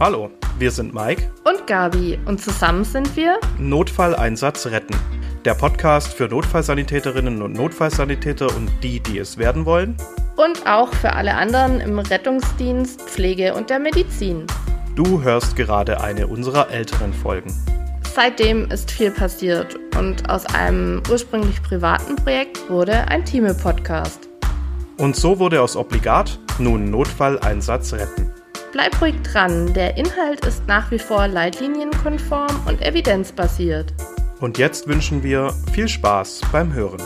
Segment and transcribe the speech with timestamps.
[0.00, 4.94] Hallo, wir sind Mike und Gabi und zusammen sind wir Notfalleinsatz retten.
[5.44, 9.98] Der Podcast für Notfallsanitäterinnen und Notfallsanitäter und die, die es werden wollen.
[10.36, 14.46] Und auch für alle anderen im Rettungsdienst, Pflege und der Medizin.
[14.96, 17.52] Du hörst gerade eine unserer älteren Folgen.
[18.14, 24.30] Seitdem ist viel passiert und aus einem ursprünglich privaten Projekt wurde ein Team-Podcast.
[24.96, 28.39] Und so wurde aus Obligat nun Notfalleinsatz retten.
[28.72, 33.92] Bleib ruhig dran, der Inhalt ist nach wie vor leitlinienkonform und evidenzbasiert.
[34.38, 37.02] Und jetzt wünschen wir viel Spaß beim Hören.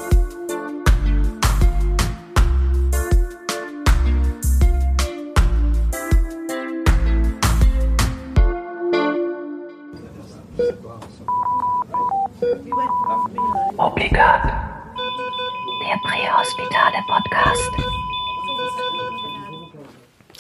[13.79, 14.45] Obligat.
[14.45, 17.71] Der Prähospitale Podcast.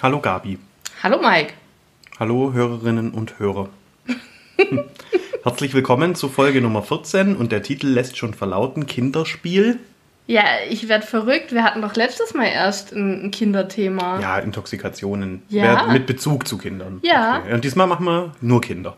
[0.02, 0.58] Hallo Gabi.
[1.04, 1.52] Hallo Mike.
[2.18, 3.68] Hallo Hörerinnen und Hörer.
[5.42, 9.80] Herzlich willkommen zu Folge Nummer 14 und der Titel lässt schon verlauten Kinderspiel.
[10.26, 11.52] Ja, ich werde verrückt.
[11.52, 14.18] Wir hatten doch letztes Mal erst ein Kinderthema.
[14.18, 15.42] Ja, Intoxikationen.
[15.50, 15.88] Ja.
[15.88, 17.00] Mit Bezug zu Kindern.
[17.02, 17.40] Ja.
[17.40, 17.52] Okay.
[17.52, 18.96] Und diesmal machen wir nur Kinder.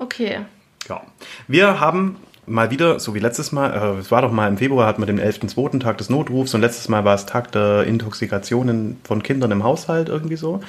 [0.00, 0.40] Okay.
[0.88, 1.02] Ja.
[1.46, 2.16] Wir haben
[2.46, 5.06] mal wieder, so wie letztes Mal, äh, es war doch mal im Februar, hatten wir
[5.06, 5.80] den 11.2.
[5.80, 10.08] Tag des Notrufs und letztes Mal war es Tag der Intoxikationen von Kindern im Haushalt,
[10.08, 10.60] irgendwie so.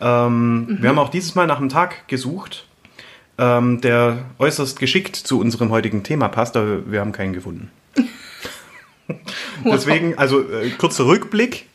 [0.00, 2.66] Ähm, Wir haben auch dieses Mal nach einem Tag gesucht,
[3.38, 7.70] ähm, der äußerst geschickt zu unserem heutigen Thema passt, aber wir haben keinen gefunden.
[9.64, 11.66] Deswegen, also äh, kurzer Rückblick.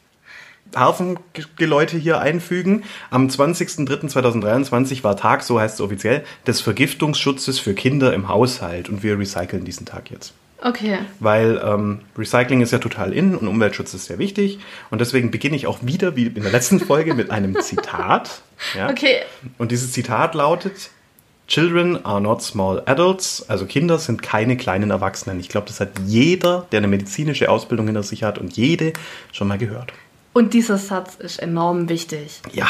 [0.76, 2.84] Hafengeläute hier einfügen.
[3.10, 8.90] Am 20.03.2023 war Tag, so heißt es offiziell, des Vergiftungsschutzes für Kinder im Haushalt.
[8.90, 10.34] Und wir recyceln diesen Tag jetzt.
[10.62, 10.98] Okay.
[11.20, 14.60] Weil ähm, Recycling ist ja total in und Umweltschutz ist sehr wichtig.
[14.90, 18.42] Und deswegen beginne ich auch wieder, wie in der letzten Folge, mit einem Zitat.
[18.76, 18.90] Ja?
[18.90, 19.22] Okay.
[19.58, 20.92] Und dieses Zitat lautet,
[21.48, 25.40] Children are not small adults, also Kinder sind keine kleinen Erwachsenen.
[25.40, 28.94] Ich glaube, das hat jeder, der eine medizinische Ausbildung hinter sich hat und jede
[29.32, 29.92] schon mal gehört.
[30.34, 32.42] Und dieser Satz ist enorm wichtig.
[32.54, 32.68] Ja.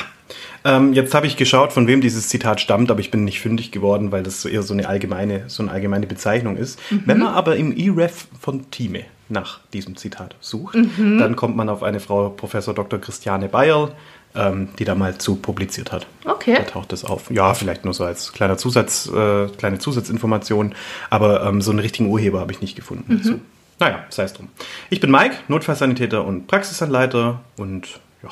[0.64, 3.72] Ähm, jetzt habe ich geschaut, von wem dieses Zitat stammt, aber ich bin nicht fündig
[3.72, 6.80] geworden, weil das so eher so eine allgemeine, so eine allgemeine Bezeichnung ist.
[6.90, 11.84] Wenn man aber im E-Ref von Thieme nach diesem Zitat sucht, dann kommt man auf
[11.84, 13.00] eine Frau Professor Dr.
[13.00, 13.92] Christiane Bayerl,
[14.36, 16.06] ähm, die da mal zu publiziert hat.
[16.26, 16.56] Okay.
[16.56, 17.32] Da taucht es auf.
[17.32, 20.76] Ja, vielleicht nur so als kleiner Zusatz, äh, kleine Zusatzinformation,
[21.10, 23.18] aber ähm, so einen richtigen Urheber habe ich nicht gefunden.
[23.18, 23.40] dazu.
[23.80, 24.50] Naja, sei es drum.
[24.90, 28.30] Ich bin Mike, Notfallsanitäter und Praxisanleiter und ja,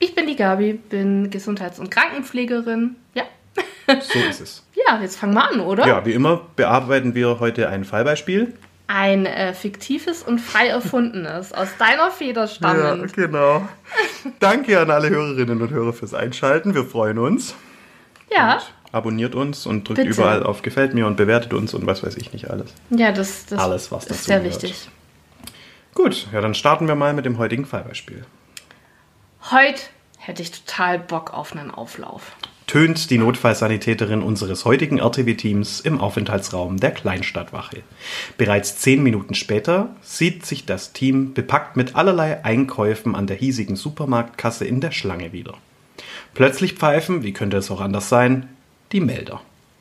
[0.00, 2.96] Ich bin die Gabi, bin Gesundheits- und Krankenpflegerin.
[3.14, 3.22] Ja.
[4.00, 4.64] so ist es.
[4.88, 5.86] Ja, jetzt fangen wir an, oder?
[5.86, 8.54] Ja, wie immer bearbeiten wir heute ein Fallbeispiel.
[8.86, 13.12] Ein äh, fiktives und frei erfundenes, aus deiner Feder stammend.
[13.12, 13.68] genau.
[14.40, 16.74] Danke an alle Hörerinnen und Hörer fürs Einschalten.
[16.74, 17.54] Wir freuen uns.
[18.34, 18.62] Ja,
[18.92, 20.10] Abonniert uns und drückt Bitte.
[20.10, 22.72] überall auf Gefällt mir und bewertet uns und was weiß ich nicht alles.
[22.90, 24.62] ja, das, das Alles, was ist sehr gehört.
[24.62, 24.88] wichtig.
[25.94, 28.24] Gut, ja, dann starten wir mal mit dem heutigen Fallbeispiel.
[29.50, 29.82] Heute
[30.18, 32.32] hätte ich total Bock auf einen Auflauf.
[32.66, 37.82] tönt die Notfallsanitäterin unseres heutigen RTW-Teams im Aufenthaltsraum der Kleinstadtwache.
[38.36, 43.74] Bereits zehn Minuten später sieht sich das Team bepackt mit allerlei Einkäufen an der hiesigen
[43.76, 45.54] Supermarktkasse in der Schlange wieder.
[46.34, 48.48] Plötzlich pfeifen, wie könnte es auch anders sein,
[48.92, 49.40] die Melder.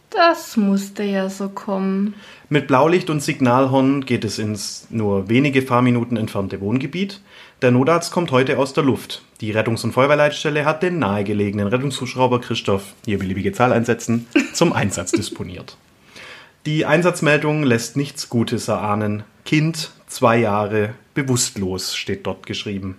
[0.10, 2.16] Das musste ja so kommen.
[2.50, 7.22] Mit Blaulicht und Signalhorn geht es ins nur wenige Fahrminuten entfernte Wohngebiet.
[7.62, 9.22] Der Notarzt kommt heute aus der Luft.
[9.42, 15.12] Die Rettungs- und Feuerwehrleitstelle hat den nahegelegenen Rettungshubschrauber Christoph, hier beliebige Zahl einsetzen, zum Einsatz
[15.12, 15.78] disponiert.
[16.66, 19.24] Die Einsatzmeldung lässt nichts Gutes erahnen.
[19.46, 22.98] Kind, zwei Jahre, bewusstlos steht dort geschrieben.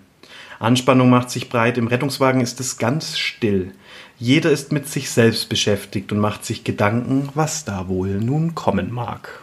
[0.58, 3.72] Anspannung macht sich breit, im Rettungswagen ist es ganz still.
[4.20, 8.92] Jeder ist mit sich selbst beschäftigt und macht sich Gedanken, was da wohl nun kommen
[8.92, 9.42] mag.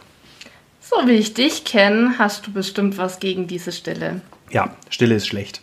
[0.80, 4.20] So wie ich dich kenne, hast du bestimmt was gegen diese Stelle.
[4.50, 5.62] Ja, Stille ist schlecht.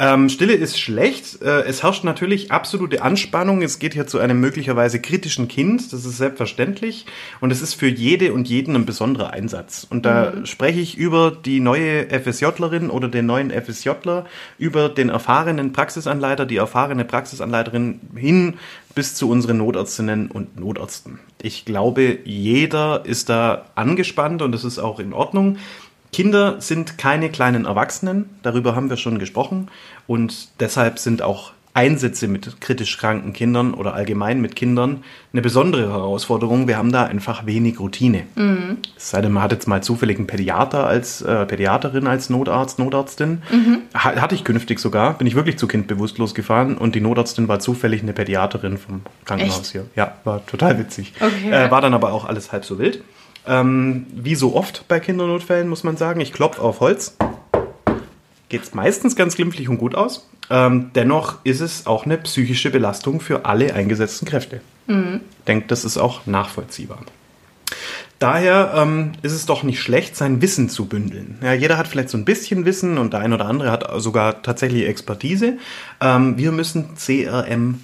[0.00, 1.42] Ähm, Stille ist schlecht.
[1.42, 3.60] Äh, es herrscht natürlich absolute Anspannung.
[3.60, 5.92] Es geht hier zu einem möglicherweise kritischen Kind.
[5.92, 7.04] Das ist selbstverständlich.
[7.40, 9.86] Und es ist für jede und jeden ein besonderer Einsatz.
[9.88, 14.24] Und da spreche ich über die neue FSJlerin oder den neuen FSJler,
[14.56, 18.54] über den erfahrenen Praxisanleiter, die erfahrene Praxisanleiterin hin
[18.94, 21.20] bis zu unseren Notärztinnen und Notärzten.
[21.42, 25.58] Ich glaube, jeder ist da angespannt und das ist auch in Ordnung.
[26.12, 29.68] Kinder sind keine kleinen Erwachsenen, darüber haben wir schon gesprochen
[30.06, 35.88] und deshalb sind auch Einsätze mit kritisch kranken Kindern oder allgemein mit Kindern eine besondere
[35.88, 36.66] Herausforderung.
[36.66, 38.24] Wir haben da einfach wenig Routine.
[38.96, 42.80] Es sei denn, man hat jetzt mal zufällig einen Pädiater als äh, Pädiaterin als Notarzt,
[42.80, 43.42] Notarztin.
[43.94, 45.14] Ha hatte ich künftig sogar.
[45.14, 49.02] Bin ich wirklich zu Kind bewusstlos gefahren und die Notarztin war zufällig eine Pädiaterin vom
[49.24, 49.70] Krankenhaus Echt?
[49.70, 49.86] hier.
[49.94, 51.12] Ja, war total witzig.
[51.20, 51.52] Okay.
[51.52, 53.04] Äh, war dann aber auch alles halb so wild.
[53.46, 57.16] Ähm, wie so oft bei Kindernotfällen muss man sagen, ich klopfe auf Holz
[58.50, 60.28] geht es meistens ganz glimpflich und gut aus.
[60.50, 64.60] Ähm, dennoch ist es auch eine psychische Belastung für alle eingesetzten Kräfte.
[65.38, 66.98] Ich denke, das ist auch nachvollziehbar.
[68.18, 71.38] Daher ähm, ist es doch nicht schlecht, sein Wissen zu bündeln.
[71.42, 74.42] Ja, jeder hat vielleicht so ein bisschen Wissen und der ein oder andere hat sogar
[74.42, 75.56] tatsächlich Expertise.
[76.00, 77.80] Ähm, wir müssen CRM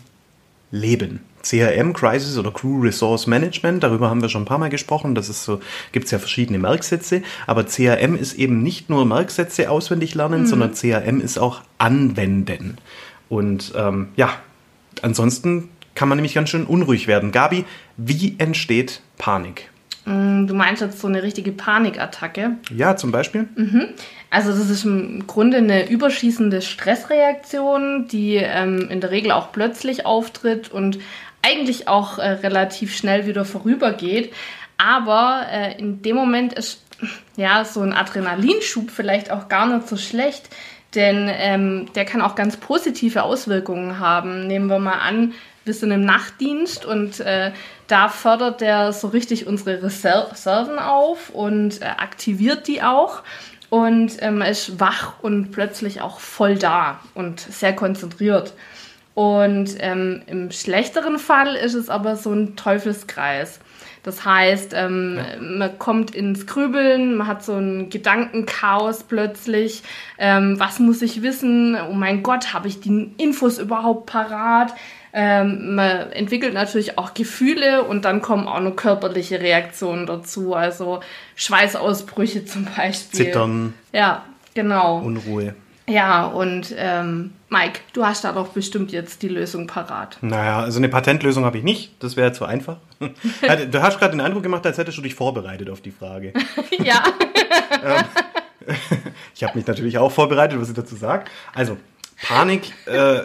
[0.70, 1.20] leben.
[1.49, 5.15] CRM, Crisis oder Crew Resource Management, darüber haben wir schon ein paar Mal gesprochen.
[5.15, 5.61] Das ist so,
[5.93, 7.23] gibt es ja verschiedene Merksätze.
[7.47, 12.79] Aber CRM ist eben nicht nur Merksätze auswendig lernen, sondern CRM ist auch anwenden.
[13.29, 14.31] Und ähm, ja,
[15.03, 17.33] ansonsten kann man nämlich ganz schön unruhig werden.
[17.33, 17.65] Gabi,
[17.97, 19.71] wie entsteht Panik?
[20.05, 22.53] Mm, Du meinst jetzt so eine richtige Panikattacke.
[22.75, 23.49] Ja, zum Beispiel.
[24.31, 30.07] Also das ist im Grunde eine überschießende Stressreaktion, die ähm, in der Regel auch plötzlich
[30.07, 30.99] auftritt und
[31.47, 34.33] eigentlich auch äh, relativ schnell wieder vorübergeht.
[34.79, 36.83] Aber äh, in dem Moment ist
[37.37, 40.49] ja so ein Adrenalinschub vielleicht auch gar nicht so schlecht,
[40.95, 44.47] denn ähm, der kann auch ganz positive Auswirkungen haben.
[44.47, 45.35] Nehmen wir mal an,
[45.65, 47.53] wir sind im Nachtdienst und äh,
[47.87, 53.23] da fördert der so richtig unsere Reser- Reserven auf und äh, aktiviert die auch.
[53.69, 58.53] Und ähm, ist wach und plötzlich auch voll da und sehr konzentriert.
[59.17, 63.61] Und ähm, im schlechteren Fall ist es aber so ein Teufelskreis.
[64.03, 69.83] Das heißt, ähm, man kommt ins Grübeln, man hat so ein Gedankenchaos plötzlich.
[70.19, 71.79] Ähm, was muss ich wissen?
[71.89, 74.75] Oh mein Gott, habe ich die Infos überhaupt parat?
[75.15, 81.01] Ähm, man entwickelt natürlich auch Gefühle und dann kommen auch noch körperliche Reaktionen dazu, also
[81.37, 83.25] Schweißausbrüche zum Beispiel.
[83.25, 84.99] Zittern, Ja, genau.
[84.99, 85.55] Unruhe.
[85.89, 90.19] Ja, und ähm, Mike, du hast da doch bestimmt jetzt die Lösung parat.
[90.21, 91.93] Naja, also eine Patentlösung habe ich nicht.
[92.03, 92.79] Das wäre zu einfach.
[93.71, 96.33] Du hast gerade den Eindruck gemacht, als hättest du dich vorbereitet auf die Frage.
[96.83, 97.03] ja.
[99.35, 101.27] Ich habe mich natürlich auch vorbereitet, was ich dazu sage.
[101.55, 101.77] Also,
[102.27, 103.21] Panik äh,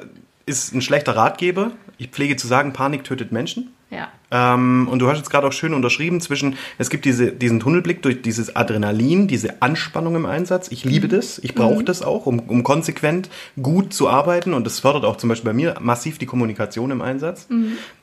[0.46, 1.72] ist ein schlechter Ratgeber.
[1.98, 3.74] Ich pflege zu sagen, Panik tötet Menschen.
[3.92, 4.10] Ja.
[4.32, 8.02] Ähm, und du hast jetzt gerade auch schön unterschrieben zwischen, es gibt diese, diesen Tunnelblick
[8.02, 10.70] durch dieses Adrenalin, diese Anspannung im Einsatz.
[10.72, 13.30] Ich liebe das, ich brauche das auch, um, um konsequent
[13.62, 14.54] gut zu arbeiten.
[14.54, 17.48] Und das fördert auch zum Beispiel bei mir massiv die Kommunikation im Einsatz.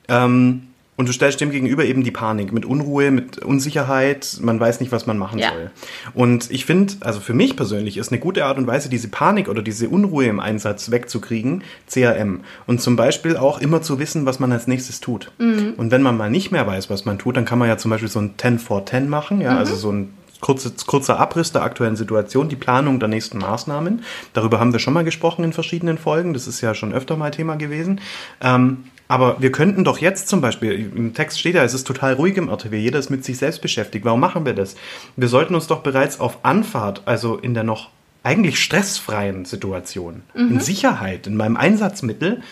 [0.09, 0.68] Ähm,
[0.99, 4.93] und du stellst dem gegenüber eben die Panik mit Unruhe, mit Unsicherheit, man weiß nicht,
[4.93, 5.53] was man machen Ja.
[5.53, 5.71] soll.
[6.13, 9.49] Und ich finde, also für mich persönlich ist eine gute Art und Weise, diese Panik
[9.49, 12.41] oder diese Unruhe im Einsatz wegzukriegen, CRM.
[12.67, 15.31] Und zum Beispiel auch immer zu wissen, was man als nächstes tut.
[15.39, 17.91] Und wenn man mal nicht mehr weiß, was man tut, dann kann man ja zum
[17.93, 21.63] Beispiel so ein 10 for 10 machen, ja, also so ein kurze, kurzer Abriss der
[21.63, 24.03] aktuellen Situation, die Planung der nächsten Maßnahmen.
[24.33, 26.33] Darüber haben wir schon mal gesprochen in verschiedenen Folgen.
[26.35, 28.01] Das ist ja schon öfter mal Thema gewesen.
[28.41, 28.79] Ähm,
[29.09, 32.37] aber wir könnten doch jetzt zum Beispiel, im Text steht ja, es ist total ruhig
[32.37, 34.05] im RTW, jeder ist mit sich selbst beschäftigt.
[34.05, 34.77] Warum machen wir das?
[35.17, 37.89] Wir sollten uns doch bereits auf Anfahrt, also in der noch
[38.23, 42.43] eigentlich stressfreien Situation, in Sicherheit, in meinem Einsatzmittel,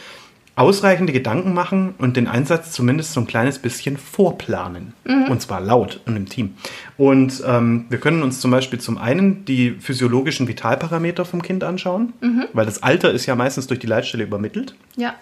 [0.56, 4.94] ausreichende Gedanken machen und den Einsatz zumindest so ein kleines bisschen vorplanen.
[5.05, 6.55] Und zwar laut und im Team.
[6.97, 12.15] Und ähm, wir können uns zum Beispiel zum einen die physiologischen Vitalparameter vom Kind anschauen,
[12.55, 14.75] weil das Alter ist ja meistens durch die Leitstelle übermittelt.
[14.96, 15.15] Ja.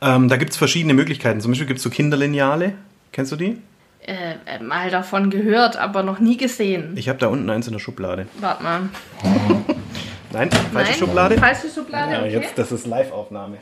[0.00, 1.40] Ähm, da gibt es verschiedene Möglichkeiten.
[1.40, 2.74] Zum Beispiel gibt es so Kinderlineale.
[3.10, 3.58] Kennst du die?
[4.06, 4.12] Äh,
[4.46, 6.92] äh, mal davon gehört, aber noch nie gesehen.
[6.96, 8.26] Ich habe da unten eins in der Schublade.
[8.40, 8.80] Warte mal.
[10.32, 10.98] Nein, falsche Nein?
[10.98, 11.36] Schublade.
[11.38, 12.30] Falsche Schublade, Ja, okay.
[12.32, 13.58] jetzt, das ist Live-Aufnahme.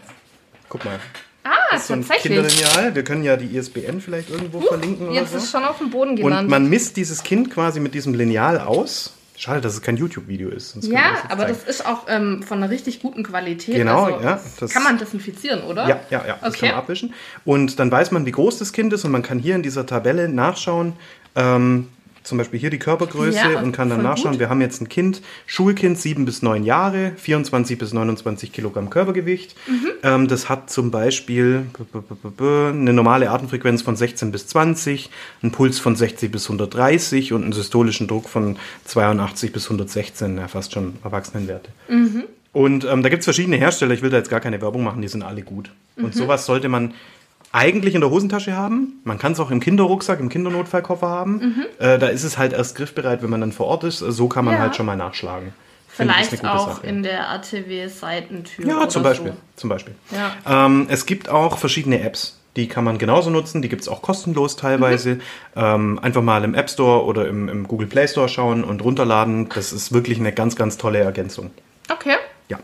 [0.68, 0.99] Guck mal.
[1.44, 2.35] ah, So ein tatsächlich.
[2.35, 2.94] Kinderlineal.
[2.94, 5.38] Wir können ja die ISBN vielleicht irgendwo verlinken oder Jetzt so.
[5.38, 6.50] ist schon auf dem Boden Und gelandet.
[6.50, 9.12] man misst dieses Kind quasi mit diesem Lineal aus.
[9.38, 10.76] Schade, dass es kein YouTube-Video ist.
[10.85, 11.58] ja, das aber zeigen.
[11.66, 13.75] das ist auch ähm, von einer richtig guten Qualität.
[13.76, 15.87] Genau, also, ja, das das- kann man desinfizieren, oder?
[15.87, 16.38] Ja, ja, ja.
[16.40, 16.61] Das Okay.
[16.61, 17.12] kann man abwischen.
[17.44, 19.85] Und dann weiß man, wie groß das Kind ist und man kann hier in dieser
[19.85, 20.94] Tabelle nachschauen,
[21.35, 21.88] ähm,
[22.26, 24.40] zum Beispiel hier die Körpergröße Ja, und kann dann nachschauen, gut.
[24.40, 29.54] wir haben jetzt ein Kind, Schulkind, 7 bis 9 Jahre, 24 bis 29 Kilogramm Körpergewicht.
[29.68, 29.88] Mhm.
[30.02, 31.66] Ähm, das hat zum Beispiel
[32.28, 35.11] eine normale Atemfrequenz von 16 bis 20,
[35.42, 40.49] einen Puls von 60 bis 130 und einen systolischen Druck von 82 bis 116, ja,
[40.49, 41.71] fast schon Erwachsenenwerte.
[42.52, 45.02] Und ähm, da gibt es verschiedene Hersteller, ich will da jetzt gar keine Werbung machen,
[45.02, 45.71] die sind alle gut.
[45.97, 46.95] Und sowas sollte man
[47.56, 49.00] eigentlich in der Hosentasche haben.
[49.04, 51.64] Man kann es auch im Kinderrucksack, im Kindernotfallkoffer haben.
[51.78, 53.98] Äh, da ist es halt erst griffbereit, wenn man dann vor Ort ist.
[53.98, 54.60] So kann man Ja.
[54.60, 55.52] halt schon mal nachschlagen.
[55.88, 56.86] Vielleicht auch Sache.
[56.86, 58.66] in der ATW-Seitentür.
[58.66, 59.32] Ja, oder zum Beispiel.
[59.32, 59.36] So.
[59.56, 59.94] Zum Beispiel.
[60.10, 60.66] Ja.
[60.66, 62.38] Ähm, es gibt auch verschiedene Apps.
[62.56, 63.62] Die kann man genauso nutzen.
[63.62, 65.18] Die gibt es auch kostenlos teilweise.
[65.54, 69.48] Ähm, einfach mal im App Store oder im, im Google Play Store schauen und runterladen.
[69.54, 71.50] Das ist wirklich eine ganz, ganz tolle Ergänzung.
[71.90, 72.16] Okay.
[72.48, 72.58] Ja.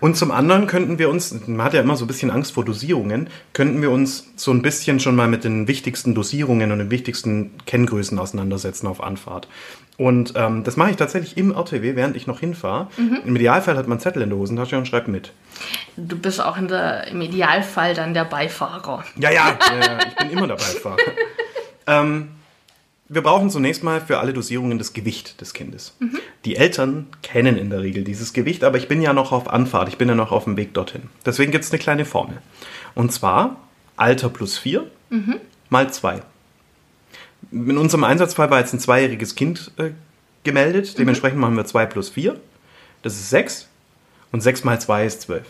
[0.00, 2.64] Und zum anderen könnten wir uns, man hat ja immer so ein bisschen Angst vor
[2.64, 6.90] Dosierungen, könnten wir uns so ein bisschen schon mal mit den wichtigsten Dosierungen und den
[6.90, 9.48] wichtigsten Kenngrößen auseinandersetzen auf Anfahrt.
[9.96, 12.88] Und ähm, das mache ich tatsächlich im RTW, während ich noch hinfahre.
[13.24, 15.32] Im Idealfall hat man einen Zettel in der Hosentasche und schreibt mit.
[15.96, 19.04] Du bist auch der, im Idealfall dann der Beifahrer.
[19.16, 20.64] Ja, ja, ja, ich bin immer dabei.
[20.64, 20.96] Fahrer.
[21.86, 22.30] ähm,
[23.12, 25.94] wir brauchen zunächst mal für alle Dosierungen das Gewicht des Kindes.
[26.46, 29.88] Die Eltern kennen in der Regel dieses Gewicht, aber ich bin ja noch auf Anfahrt,
[29.88, 31.02] ich bin ja noch auf dem Weg dorthin.
[31.26, 32.38] Deswegen gibt es eine kleine Formel.
[32.94, 33.56] Und zwar
[33.96, 34.84] Alter plus 4
[35.68, 36.22] mal 2.
[37.50, 39.90] In unserem Einsatzfall war jetzt ein zweijähriges Kind äh,
[40.44, 42.40] gemeldet, dementsprechend machen wir 2 plus 4.
[43.02, 43.68] Das ist 6
[44.30, 45.46] und 6 mal 2 ist 12.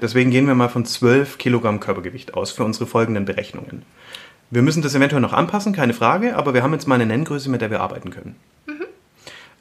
[0.00, 3.82] Deswegen gehen wir mal von 12 Kilogramm Körpergewicht aus für unsere folgenden Berechnungen.
[4.50, 7.50] Wir müssen das eventuell noch anpassen, keine Frage, aber wir haben jetzt mal eine Nenngröße,
[7.50, 8.36] mit der wir arbeiten können.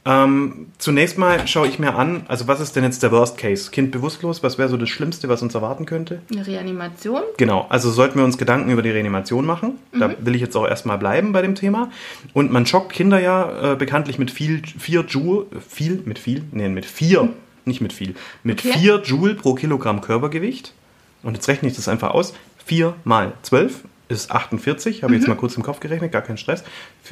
[0.06, 3.72] Ähm, zunächst mal schaue ich mir an, also was ist denn jetzt der Worst Case?
[3.72, 6.22] Kind bewusstlos, was wäre so das Schlimmste, was uns erwarten könnte?
[6.30, 7.22] Eine Reanimation.
[7.38, 9.80] Genau, also sollten wir uns Gedanken über die Reanimation machen.
[9.98, 11.90] Da will ich jetzt auch erstmal bleiben bei dem Thema.
[12.34, 16.68] Und man schockt Kinder ja äh, bekanntlich mit viel, 4 Joule, viel, mit viel, nee,
[16.68, 17.30] mit 4,
[17.63, 18.78] nicht mit viel, mit Okay.
[18.78, 20.74] 4 Joule pro Kilogramm Körpergewicht.
[21.22, 22.34] Und jetzt rechne ich das einfach aus.
[22.66, 26.38] 4 mal 12 ist 48, habe ich jetzt mal kurz im Kopf gerechnet, gar kein
[26.38, 26.63] Stress.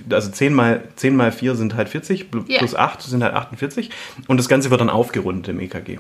[0.09, 2.59] Also 10 mal, 10 mal 4 sind halt 40, pl- Ja.
[2.59, 3.89] plus 8 sind halt 48.
[4.27, 5.97] Und das Ganze wird dann aufgerundet im EKG.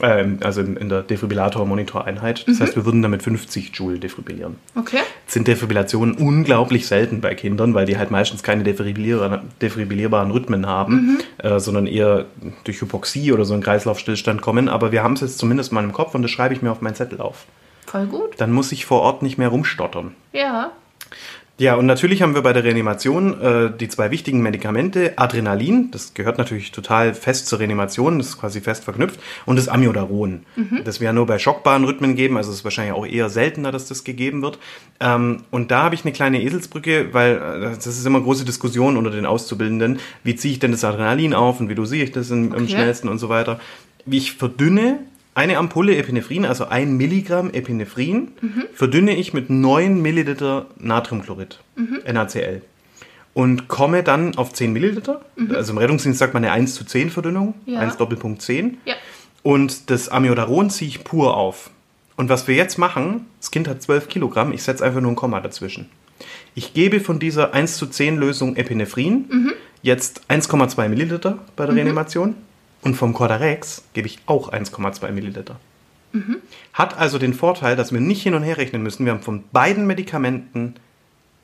[0.00, 2.46] Ähm, also in, der Defibrillator-Monitoreinheit.
[2.46, 4.56] Das heißt, wir würden damit 50 Joule defibrillieren.
[4.76, 4.98] Okay.
[5.24, 11.18] Jetzt sind Defibrillationen unglaublich selten bei Kindern, weil die halt meistens keine defibrillierbaren Rhythmen haben,
[11.38, 12.26] äh, sondern eher
[12.64, 14.68] durch Hypoxie oder so einen Kreislaufstillstand kommen.
[14.68, 16.80] Aber wir haben es jetzt zumindest mal im Kopf und das schreibe ich mir auf
[16.80, 17.46] meinen Zettel auf.
[17.88, 18.34] Voll gut.
[18.36, 20.14] Dann muss ich vor Ort nicht mehr rumstottern.
[20.32, 20.72] Ja.
[21.60, 25.14] Ja, und natürlich haben wir bei der Reanimation äh, die zwei wichtigen Medikamente.
[25.16, 29.18] Adrenalin, das gehört natürlich total fest zur Reanimation, das ist quasi fest verknüpft.
[29.44, 30.44] Und das Amiodaron,
[30.84, 33.72] das wir ja nur bei schockbaren Rhythmen geben, also es ist wahrscheinlich auch eher seltener,
[33.72, 34.60] dass das gegeben wird.
[35.00, 38.96] Ähm, und da habe ich eine kleine Eselsbrücke, weil äh, das ist immer große Diskussion
[38.96, 39.98] unter den Auszubildenden.
[40.22, 42.72] Wie ziehe ich denn das Adrenalin auf und wie dosiere ich das im, am Okay.
[42.74, 43.58] schnellsten und so weiter.
[44.06, 45.00] Wie ich verdünne
[45.38, 48.32] eine Ampulle Epinephrin, also ein Milligramm Epinephrin,
[48.74, 51.60] verdünne ich mit 9 Milliliter Natriumchlorid,
[52.12, 52.62] NaCl.
[53.34, 55.20] Und komme dann auf 10 Milliliter.
[55.54, 57.78] Also im Rettungsdienst sagt man eine 1 zu 10 Verdünnung, Ja.
[57.78, 58.78] 1 Doppelpunkt 10.
[58.84, 58.94] Ja.
[59.44, 61.70] Und das Amiodaron ziehe ich pur auf.
[62.16, 65.16] Und was wir jetzt machen, das Kind hat 12 Kilogramm, ich setze einfach nur ein
[65.16, 65.88] Komma dazwischen.
[66.56, 69.52] Ich gebe von dieser 1 zu 10 Lösung Epinephrin
[69.82, 72.34] jetzt 1,2 Milliliter bei der Reanimation.
[72.82, 75.56] Und vom Cordarex gebe ich auch 1,2 Milliliter.
[76.72, 79.04] Hat also den Vorteil, dass wir nicht hin und her rechnen müssen.
[79.04, 80.74] Wir haben von beiden Medikamenten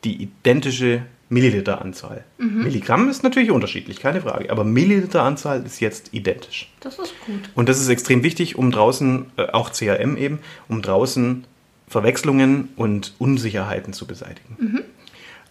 [0.04, 2.24] die identische Milliliteranzahl.
[2.62, 4.50] Milligramm ist natürlich unterschiedlich, keine Frage.
[4.50, 6.70] Aber Milliliteranzahl ist jetzt identisch.
[6.80, 7.50] Das ist gut.
[7.54, 10.38] Und das ist extrem wichtig, um draußen, äh, auch CRM eben,
[10.68, 11.44] um draußen
[11.88, 14.56] Verwechslungen und Unsicherheiten zu beseitigen.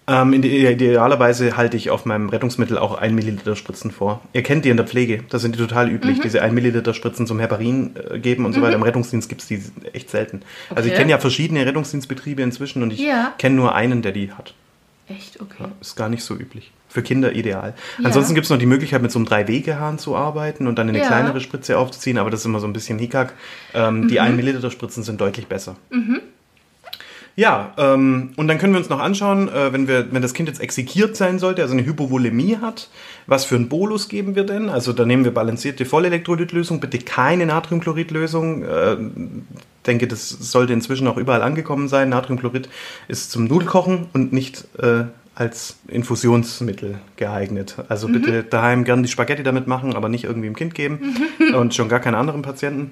[0.05, 4.22] Ähm, idealerweise halte ich auf meinem Rettungsmittel auch 1 Milliliter Spritzen vor.
[4.33, 7.25] Ihr kennt die in der Pflege, das sind die total üblich, diese 1 Milliliter Spritzen
[7.25, 8.75] zum Heparin äh, geben und so weiter.
[8.75, 9.62] Im Rettungsdienst gibt es die
[9.93, 10.41] echt selten.
[10.72, 10.98] Also ich Okay.
[11.00, 13.33] kenne ja verschiedene Rettungsdienstbetriebe inzwischen und ich Ja.
[13.38, 14.53] kenne nur einen, der die hat.
[15.07, 15.39] Echt?
[15.41, 15.65] Okay.
[15.79, 16.72] Ist gar nicht so üblich.
[16.89, 17.74] Für Kinder ideal.
[18.00, 18.05] Ja.
[18.05, 21.00] Ansonsten gibt es noch die Möglichkeit, mit so einem Drei-Wege-Hahn zu arbeiten und dann eine
[21.00, 21.07] Ja.
[21.07, 23.33] kleinere Spritze aufzuziehen, aber das ist immer so ein bisschen Hickhack.
[23.74, 25.75] Ähm, Die 1 Milliliter Spritzen sind deutlich besser.
[27.36, 30.50] Ja, ähm, und dann können wir uns noch anschauen, äh, wenn, wir, wenn das Kind
[30.50, 32.90] jetzt exekiert sein sollte, also eine Hypovolemie hat,
[33.25, 34.70] was für einen Bolus geben wir denn?
[34.70, 38.63] Also da nehmen wir balancierte Vollelektrolytlösung, bitte keine Natriumchloridlösung.
[38.63, 38.98] Äh,
[39.88, 42.10] denke, das sollte inzwischen auch überall angekommen sein.
[42.10, 42.70] Natriumchlorid
[43.08, 47.78] ist zum Nudelkochen und nicht äh, als Infusionsmittel geeignet.
[47.90, 51.16] Also bitte daheim gern die Spaghetti damit machen, aber nicht irgendwie dem Kind geben
[51.56, 52.92] und schon gar keine anderen Patienten.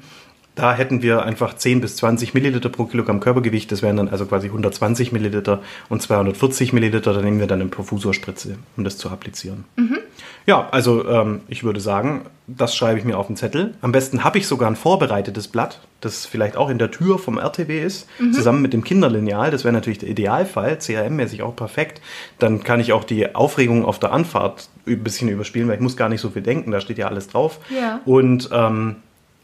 [0.55, 3.71] Da hätten wir einfach 10 bis 20 Milliliter pro Kilogramm Körpergewicht.
[3.71, 7.13] Das wären dann also quasi 120 Milliliter und 240 Milliliter.
[7.13, 9.63] Da nehmen wir dann eine Perfusorspritze, um das zu applizieren.
[10.45, 13.75] Ja, also ähm, ich würde sagen, das schreibe ich mir auf den Zettel.
[13.81, 17.37] Am besten habe ich sogar ein vorbereitetes Blatt, das vielleicht auch in der Tür vom
[17.37, 19.51] RTW ist, zusammen mit dem Kinderlineal.
[19.51, 22.01] Das wäre natürlich der Idealfall, CRM-mäßig auch perfekt.
[22.39, 25.95] Dann kann ich auch die Aufregung auf der Anfahrt ein bisschen überspielen, weil ich muss
[25.95, 27.59] gar nicht so viel denken, da steht ja alles drauf.
[27.69, 28.01] Ja.
[28.05, 28.97] Und ähm,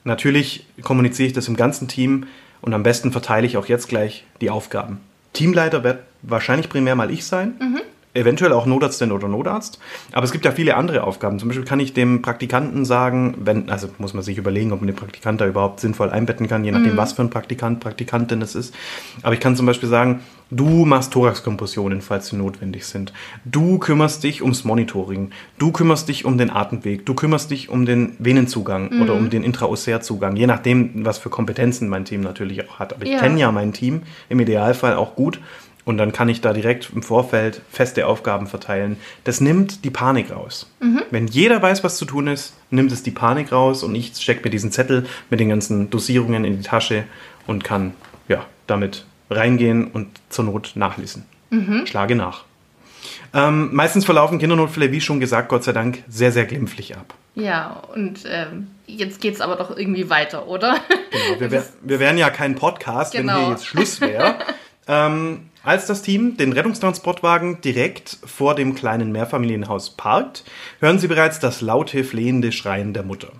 [0.08, 2.26] natürlich kommuniziere ich das im ganzen Team
[2.62, 5.00] und am besten verteile ich auch jetzt gleich die Aufgaben.
[5.34, 7.54] Teamleiter wird wahrscheinlich primär mal ich sein.
[8.18, 9.80] Eventuell auch Notarztin oder Notarzt.
[10.12, 11.40] Aber es gibt ja viele andere Aufgaben.
[11.40, 14.88] Zum Beispiel kann ich dem Praktikanten sagen, wenn, also muss man sich überlegen, ob man
[14.88, 18.56] den Praktikant da überhaupt sinnvoll einbetten kann, je nachdem, was für ein Praktikant, Praktikantin es
[18.56, 18.74] ist.
[19.24, 23.14] Aber ich kann zum Beispiel sagen, du machst Thoraxkompressionen, falls sie notwendig sind.
[23.46, 25.32] Du kümmerst dich ums Monitoring.
[25.58, 27.06] Du kümmerst dich um den Atemweg.
[27.06, 30.36] Du kümmerst dich um den Venenzugang oder um den Intraosärzugang.
[30.36, 32.94] Je nachdem, was für Kompetenzen mein Team natürlich auch hat.
[32.94, 33.20] Aber ich Ja.
[33.20, 35.40] kenne ja mein Team im Idealfall auch gut.
[35.88, 38.98] Und dann kann ich da direkt im Vorfeld feste Aufgaben verteilen.
[39.24, 40.70] Das nimmt die Panik raus.
[41.12, 44.42] Wenn jeder weiß, was zu tun ist, nimmt es die Panik raus und ich stecke
[44.44, 47.06] mir diesen Zettel mit den ganzen Dosierungen in die Tasche
[47.48, 47.94] und kann
[48.28, 51.24] ja, damit reingehen und zur Not nachlesen.
[51.86, 52.44] Schlage nach.
[53.34, 57.14] Ähm, meistens verlaufen Kindernotfälle, wie schon gesagt, Gott sei Dank, sehr, sehr glimpflich ab.
[57.36, 60.82] Ja, und ähm, jetzt geht's aber doch irgendwie weiter, oder?
[61.12, 63.40] Genau, wir, wär, wir wären ja kein Podcast, wenn Genau.
[63.40, 64.36] hier jetzt Schluss wäre.
[64.90, 70.46] ähm, als das Team den Rettungstransportwagen direkt vor dem kleinen Mehrfamilienhaus parkt,
[70.80, 73.34] hören sie bereits das laute, flehende Schreien der Mutter.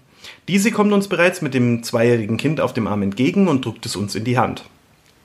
[0.50, 3.96] Diese kommt uns bereits mit dem zweijährigen Kind auf dem Arm entgegen und drückt es
[3.96, 4.66] uns in die Hand.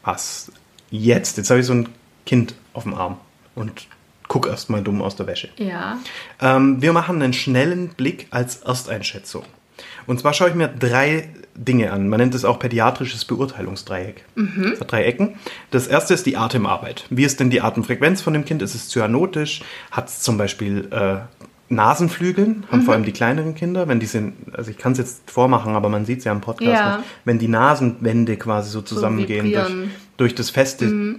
[0.05, 0.53] Was
[0.91, 1.39] jetzt?
[1.39, 1.89] Jetzt habe ich so ein
[2.25, 3.19] Kind auf dem Arm
[3.57, 3.89] und
[4.29, 5.49] guck erst mal dumm aus der Wäsche.
[5.57, 5.99] Ja.
[6.41, 9.43] Ähm, wir machen einen schnellen Blick als Ersteinschätzung.
[10.07, 12.09] Und zwar schaue ich mir drei Dinge an.
[12.09, 14.25] Man nennt es auch pädiatrisches Beurteilungsdreieck.
[14.37, 15.35] Das hat drei Ecken.
[15.71, 17.05] Das erste ist die Atemarbeit.
[17.11, 18.63] Wie ist denn die Atemfrequenz von dem Kind?
[18.63, 19.63] Ist es cyanotisch?
[19.91, 21.17] Hat es zum Beispiel äh,
[21.69, 22.65] Nasenflügeln?
[22.71, 25.75] Haben vor allem die kleineren Kinder, wenn die sind, also ich kann es jetzt vormachen,
[25.75, 26.97] aber man sieht es ja im Podcast Ja.
[26.99, 29.91] nicht, wenn die Nasenwände quasi so zusammengehen durch, vibrieren.
[30.17, 31.17] durch das feste,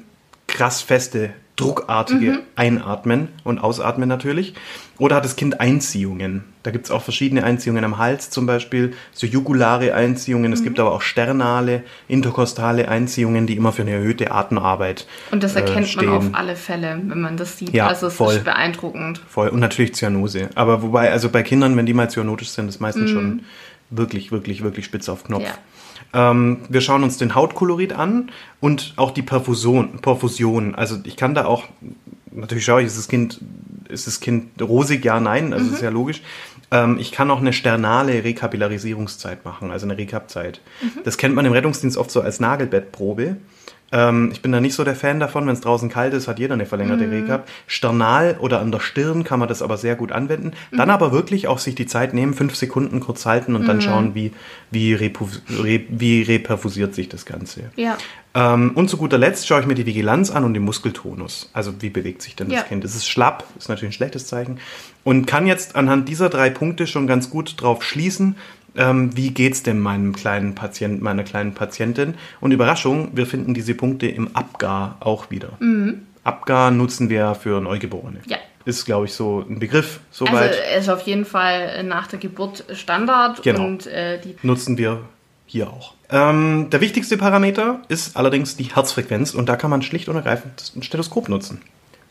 [0.53, 4.53] krass feste, druckartige Einatmen und Ausatmen natürlich.
[4.97, 6.43] Oder hat das Kind Einziehungen?
[6.61, 10.53] Da gibt es auch verschiedene Einziehungen am Hals zum Beispiel, so jugulare Einziehungen.
[10.53, 15.55] Es gibt aber auch sternale, interkostale Einziehungen, die immer für eine erhöhte Atemarbeit Und das
[15.55, 16.09] äh, erkennt stehen.
[16.09, 17.73] man auf alle Fälle, wenn man das sieht.
[17.73, 18.35] Ja, also es voll.
[18.35, 19.21] ist beeindruckend.
[19.27, 19.49] Voll.
[19.49, 20.49] Und natürlich Zyanose.
[20.55, 23.43] Aber wobei, also bei Kindern, wenn die mal zyanotisch sind, ist meistens schon
[23.89, 25.43] wirklich, wirklich, wirklich spitz auf Knopf.
[25.43, 25.57] Ja.
[26.13, 29.99] Ähm, wir schauen uns den Hautkolorit an und auch die Perfusion.
[29.99, 30.75] Perfusion.
[30.75, 31.65] Also ich kann da auch,
[32.31, 33.41] natürlich schaue ich, ist das Kind,
[33.89, 35.03] ist das Kind rosig?
[35.03, 36.21] Ja, nein, also ist ja logisch.
[36.71, 40.61] Ähm, ich kann auch eine sternale Rekapillarisierungszeit machen, also eine Rekap-Zeit.
[41.03, 43.37] Das kennt man im Rettungsdienst oft so als Nagelbettprobe.
[43.93, 46.39] Ähm, ich bin da nicht so der Fan davon, wenn es draußen kalt ist, hat
[46.39, 47.47] jeder eine verlängerte Rekap.
[47.67, 50.53] Sternal oder an der Stirn kann man das aber sehr gut anwenden.
[50.71, 54.15] Dann aber wirklich auch sich die Zeit nehmen, fünf Sekunden kurz halten und dann schauen,
[54.15, 54.31] wie,
[54.71, 55.11] wie, re
[55.89, 57.69] wie reperfusiert sich das Ganze.
[57.75, 57.97] Ja.
[58.33, 61.51] Ähm, und zu guter Letzt schaue ich mir die Vigilanz an und den Muskeltonus.
[61.53, 62.63] Also wie bewegt sich denn das Ja.
[62.63, 62.83] Kind?
[62.83, 64.59] Es ist schlapp, ist natürlich ein schlechtes Zeichen.
[65.03, 68.35] Und kann jetzt anhand dieser drei Punkte schon ganz gut drauf schließen,
[68.75, 72.15] ähm, wie geht's denn meinem kleinen Patient, meiner kleinen Patientin?
[72.41, 75.49] Und Überraschung, wir finden diese Punkte im Abgar auch wieder.
[76.23, 78.19] Abgar nutzen wir für Neugeborene.
[78.27, 78.37] Ja.
[78.65, 80.55] Ist, glaube ich, so ein Begriff, Also soweit.
[80.55, 83.65] er ist auf jeden Fall nach der Geburt Standard Genau.
[83.65, 85.01] und äh, die nutzen wir
[85.45, 85.95] hier auch.
[86.09, 90.71] Ähm, der wichtigste Parameter ist allerdings die Herzfrequenz und da kann man schlicht und ergreifend
[90.77, 91.61] ein Stethoskop nutzen.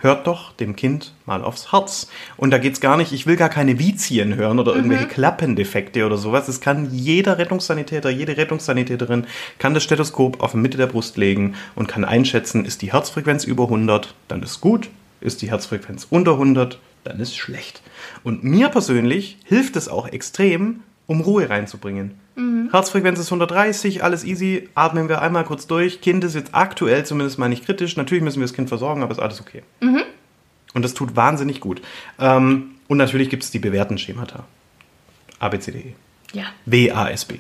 [0.03, 2.09] Hört doch dem Kind mal aufs Herz.
[2.37, 6.17] Und da geht's gar nicht, ich will gar keine Vizien hören oder irgendwelche Klappendefekte oder
[6.17, 6.49] sowas.
[6.49, 9.29] Es kann jeder Rettungssanitäter, jede Rettungssanitäterin
[9.61, 13.45] kann das Stethoskop auf die Mitte der Brust legen und kann einschätzen, ist die Herzfrequenz
[13.45, 14.91] über 100, dann ist gut.
[15.21, 17.81] Ist die Herzfrequenz unter 100, dann ist schlecht.
[18.25, 22.15] Und mir persönlich hilft es auch extrem, um Ruhe reinzubringen.
[22.71, 26.01] Herzfrequenz ist 130, alles easy, atmen wir einmal kurz durch.
[26.01, 27.97] Kind ist jetzt aktuell zumindest mal nicht kritisch.
[27.97, 29.63] Natürlich müssen wir das Kind versorgen, aber ist alles okay.
[30.75, 31.83] Und das tut wahnsinnig gut.
[32.19, 34.45] Ähm, und natürlich gibt es die bewährten Schemata.
[35.39, 35.93] ABCDE.
[36.33, 37.33] ja, WASB.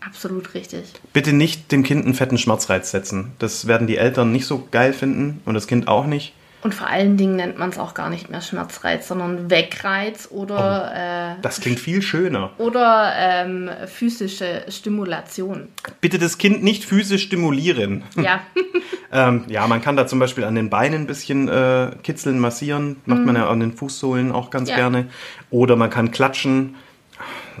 [0.00, 0.84] absolut richtig.
[1.12, 3.32] Bitte nicht dem Kind einen fetten Schmerzreiz setzen.
[3.38, 6.32] Das werden die Eltern nicht so geil finden und das Kind auch nicht.
[6.62, 11.36] Und vor allen Dingen nennt man es auch gar nicht mehr Schmerzreiz, sondern Wegreiz oder,
[11.38, 12.50] äh, Das klingt viel schöner.
[12.58, 15.68] oder ähm, physische Stimulation.
[16.00, 18.02] Bitte das Kind nicht physisch stimulieren.
[18.16, 18.40] Ja,
[19.12, 22.96] Ähm, ja, man kann da zum Beispiel an den Beinen ein bisschen äh, kitzeln, massieren.
[23.06, 24.74] Macht man ja an den Fußsohlen auch ganz Ja.
[24.76, 25.06] gerne.
[25.50, 26.74] Oder man kann klatschen.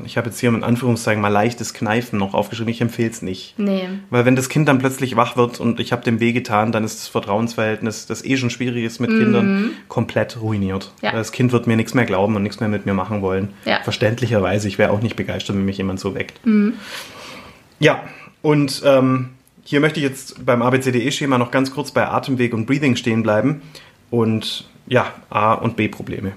[0.04, 2.70] Ich habe jetzt hier in Anführungszeichen mal leichtes Kneifen noch aufgeschrieben.
[2.72, 3.58] Ich empfehle es nicht.
[3.58, 3.88] nee.
[4.10, 6.84] Weil wenn das Kind dann plötzlich wach wird und ich habe dem weh getan, dann
[6.84, 10.92] ist das Vertrauensverhältnis, das eh schon schwierig ist mit Kindern, komplett ruiniert.
[11.00, 11.04] Mhm.
[11.06, 11.12] Ja.
[11.12, 13.54] Das Kind wird mir nichts mehr glauben und nichts mehr mit mir machen wollen.
[13.64, 13.80] Ja.
[13.82, 16.44] Verständlicherweise, ich wäre auch nicht begeistert, wenn mich jemand so weckt.
[16.46, 16.74] Mhm.
[17.78, 18.02] Ja,
[18.42, 19.30] und ähm,
[19.64, 23.62] hier möchte ich jetzt beim ABCDE-Schema noch ganz kurz bei Atemweg und Breathing stehen bleiben.
[24.10, 26.32] Und ja, A- und B-Probleme.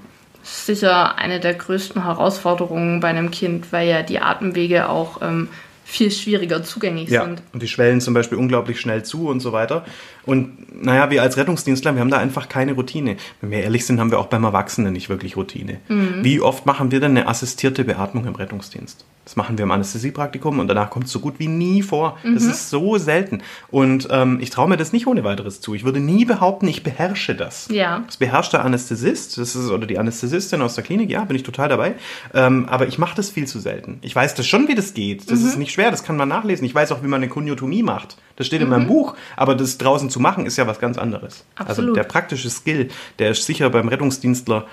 [0.49, 5.49] Sicher eine der größten Herausforderungen bei einem Kind, weil ja die Atemwege auch ähm,
[5.89, 7.41] viel schwieriger zugänglich Ja, sind.
[7.54, 9.86] und die schwellen zum Beispiel unglaublich schnell zu und so weiter.
[10.25, 13.17] Und naja, wir als Rettungsdienstler, wir haben da einfach keine Routine.
[13.41, 15.80] Wenn wir ehrlich sind, haben wir auch beim Erwachsenen nicht wirklich Routine.
[16.21, 19.06] Wie oft machen wir denn eine assistierte Beatmung im Rettungsdienst?
[19.25, 22.17] Das machen wir im Anästhesiepraktikum und danach kommt es so gut wie nie vor.
[22.23, 23.41] Das ist so selten.
[23.69, 25.75] Und ähm, ich traue mir das nicht ohne weiteres zu.
[25.75, 27.67] Ich würde nie behaupten, ich beherrsche das.
[27.71, 28.04] Ja.
[28.08, 31.43] Das beherrscht der Anästhesist, das ist, oder die Anästhesistin aus der Klinik, ja, bin ich
[31.43, 31.93] total dabei.
[32.34, 33.99] Ähm, aber ich mache das viel zu selten.
[34.02, 35.30] Ich weiß das schon, wie das geht.
[35.30, 36.65] Das ist nicht schwer, das kann man nachlesen.
[36.65, 38.17] Ich weiß auch, wie man eine Koniotomie macht.
[38.35, 41.45] Das steht in meinem Buch, aber das draußen zu machen, ist ja was ganz anderes.
[41.55, 41.97] Also Absolut.
[41.97, 44.65] der praktische Skill, der ist sicher beim Rettungsdienstler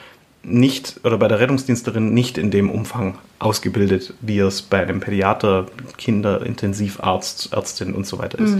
[0.42, 5.66] nicht oder bei der Rettungsdienstlerin nicht in dem Umfang ausgebildet, wie es bei einem Pädiater,
[5.96, 8.56] Kinderintensivarzt, Ärztin und so weiter ist.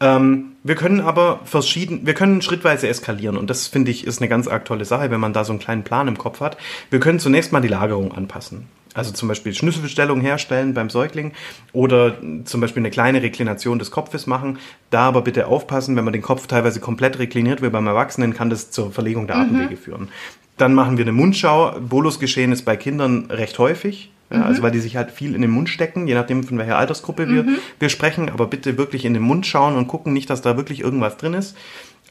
[0.00, 4.28] Ähm, wir können aber verschieden, wir können schrittweise eskalieren und das finde ich ist eine
[4.28, 6.56] ganz arg tolle Sache, wenn man da so einen kleinen Plan im Kopf hat.
[6.90, 8.66] Wir können zunächst mal die Lagerung anpassen.
[8.98, 11.32] Also zum Beispiel Schlüsselstellung herstellen beim Säugling
[11.72, 14.58] oder zum Beispiel eine kleine Reklination des Kopfes machen.
[14.90, 18.50] Da aber bitte aufpassen, wenn man den Kopf teilweise komplett rekliniert wie beim Erwachsenen, kann
[18.50, 20.08] das zur Verlegung der Atemwege führen.
[20.56, 21.78] Dann machen wir eine Mundschau.
[21.80, 24.10] Bolusgeschehen ist bei Kindern recht häufig.
[24.30, 26.76] Ja, Also weil die sich halt viel in den Mund stecken, je nachdem von welcher
[26.76, 27.46] Altersgruppe wir,
[27.78, 28.28] wir sprechen.
[28.28, 31.34] Aber bitte wirklich in den Mund schauen und gucken nicht, dass da wirklich irgendwas drin
[31.34, 31.56] ist.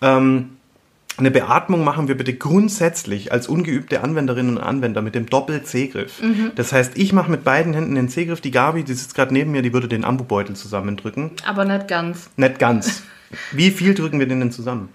[0.02, 0.57] Ähm,
[1.18, 6.22] eine Beatmung machen wir bitte grundsätzlich als ungeübte Anwenderinnen und Anwender mit dem Doppel-C-Griff.
[6.56, 8.42] Das heißt, ich mache mit beiden Händen den C-Griff.
[8.42, 11.32] Die Gabi, die sitzt gerade neben mir, die würde den Ambubeutel zusammendrücken.
[11.46, 12.30] Aber nicht ganz.
[12.38, 13.04] Nicht ganz.
[13.52, 14.90] Wie viel drücken wir den denn zusammen?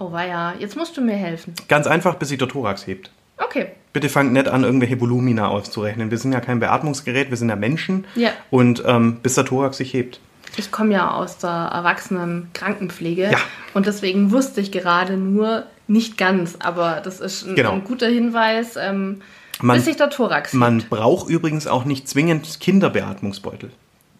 [0.00, 1.54] Oh weia, jetzt musst du mir helfen.
[1.68, 3.10] Ganz einfach, bis sich der Thorax hebt.
[3.36, 3.68] Okay.
[3.92, 6.10] Bitte fangt nicht an, irgendwelche Volumina auszurechnen.
[6.10, 8.04] Wir sind ja kein Beatmungsgerät, wir sind ja Menschen.
[8.14, 8.30] Ja.
[8.50, 10.20] Und ähm, bis der Thorax sich hebt.
[10.58, 13.38] Ich komme ja aus der erwachsenen Krankenpflege Ja.
[13.74, 17.72] und deswegen wusste ich gerade nur nicht ganz, aber das ist ein, Genau.
[17.72, 19.22] ein guter Hinweis, ähm,
[19.60, 20.90] Man- bis sich der Thorax Man hebt.
[20.90, 23.70] braucht übrigens auch nicht zwingend Kinderbeatmungsbeutel.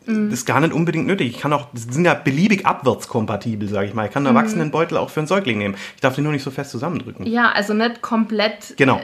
[0.06, 1.28] Das ist gar nicht unbedingt nötig.
[1.28, 4.06] Ich kann auch, die sind ja beliebig abwärtskompatibel, sage ich mal.
[4.06, 5.74] Ich kann einen Erwachsenenbeutel auch für einen Säugling nehmen.
[5.96, 7.26] Ich darf den nur nicht so fest zusammendrücken.
[7.26, 8.96] Ja, also nicht komplett Genau.
[8.96, 9.02] äh,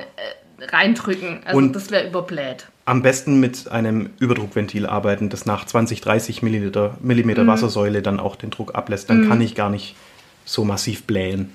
[0.61, 1.41] reindrücken.
[1.45, 2.69] Also Und- das wäre überbläht.
[2.87, 8.37] Am besten mit einem Überdruckventil arbeiten, das nach 20, 30 Milliliter, Millimeter Wassersäule dann auch
[8.37, 9.09] den Druck ablässt.
[9.09, 9.97] Dann kann ich gar nicht
[10.45, 11.51] so massiv blähen.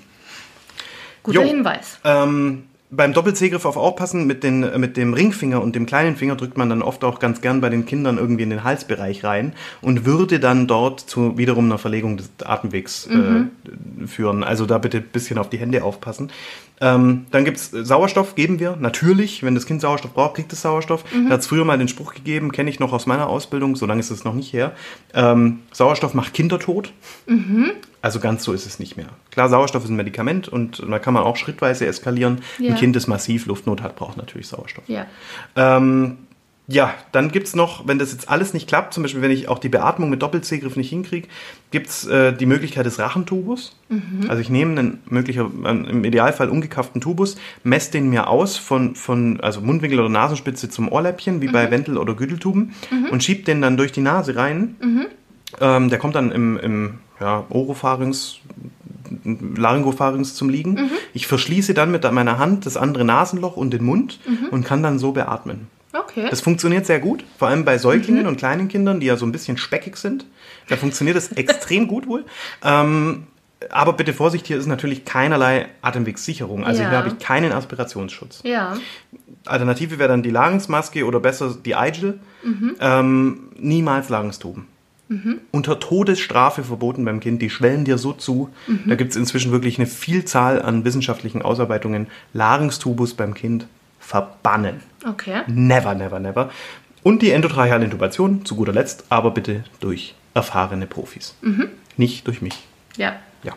[1.22, 1.46] Guter Jo.
[1.48, 2.00] Hinweis.
[2.02, 6.56] Ähm, beim Doppel-C-Griff auf aufpassen, mit, den, mit dem Ringfinger und dem kleinen Finger drückt
[6.58, 10.04] man dann oft auch ganz gern bei den Kindern irgendwie in den Halsbereich rein und
[10.06, 14.42] würde dann dort zu wiederum einer Verlegung des Atemwegs äh, führen.
[14.42, 16.32] Also da bitte ein bisschen auf die Hände aufpassen.
[16.80, 19.42] Ähm, dann gibt's äh, Sauerstoff, geben wir natürlich.
[19.42, 21.04] Wenn das Kind Sauerstoff braucht, kriegt es Sauerstoff.
[21.28, 23.86] Da hat es früher mal den Spruch gegeben, kenne ich noch aus meiner Ausbildung, so
[23.86, 24.72] lange ist es noch nicht her.
[25.14, 26.92] Ähm, Sauerstoff macht Kinder tot.
[28.02, 29.08] Also ganz so ist es nicht mehr.
[29.30, 32.40] Klar, Sauerstoff ist ein Medikament und da kann man auch schrittweise eskalieren.
[32.58, 32.70] Ja.
[32.70, 34.84] Ein Kind, das massiv Luftnot hat, braucht natürlich Sauerstoff.
[34.88, 35.06] Ja.
[35.56, 36.16] Ähm,
[36.72, 39.58] ja, dann gibt's noch, wenn das jetzt alles nicht klappt, zum Beispiel wenn ich auch
[39.58, 41.26] die Beatmung mit Doppel-C-Griff nicht hinkriege,
[41.72, 43.76] gibt's äh, die Möglichkeit des Rachentubus.
[44.28, 49.40] Also ich nehme einen möglicher, im Idealfall umgekafften Tubus, messe den mir aus von, von
[49.40, 52.72] also Mundwinkel oder Nasenspitze zum Ohrläppchen, wie bei Wentel- oder Güdeltuben,
[53.10, 54.76] und schieb den dann durch die Nase rein.
[55.60, 58.38] Ähm, der kommt dann im, im ja, Oropharynx,
[59.24, 60.76] Laryngopharynx zum Liegen.
[61.14, 64.20] Ich verschließe dann mit meiner Hand das andere Nasenloch und den Mund
[64.52, 65.66] und kann dann so beatmen.
[65.92, 66.26] Okay.
[66.30, 69.32] Das funktioniert sehr gut, vor allem bei Säuglingen und kleinen Kindern, die ja so ein
[69.32, 70.24] bisschen speckig sind.
[70.68, 72.24] Da funktioniert das extrem gut wohl.
[72.62, 73.24] Ähm,
[73.70, 76.64] aber bitte Vorsicht, hier ist natürlich keinerlei Atemwegssicherung.
[76.64, 76.88] Also Ja.
[76.90, 78.40] hier habe ich keinen Aspirationsschutz.
[78.44, 78.76] ja.
[79.46, 82.20] Alternative wäre dann die Larynxmaske oder besser die Igel.
[82.78, 84.66] Ähm, niemals Larynxtuben.
[85.50, 87.40] Unter Todesstrafe verboten beim Kind.
[87.42, 88.50] Die schwellen dir so zu.
[88.86, 92.06] Da gibt es inzwischen wirklich eine Vielzahl an wissenschaftlichen Ausarbeitungen.
[92.34, 93.66] Larynxtubus beim Kind
[93.98, 94.82] verbannen.
[95.04, 95.42] Okay.
[95.46, 96.50] Never, never, never.
[97.02, 101.34] Und die endotracheale Intubation zu guter Letzt, aber bitte durch erfahrene Profis.
[101.96, 102.58] Nicht durch mich.
[102.96, 103.16] Ja.
[103.42, 103.54] Ja.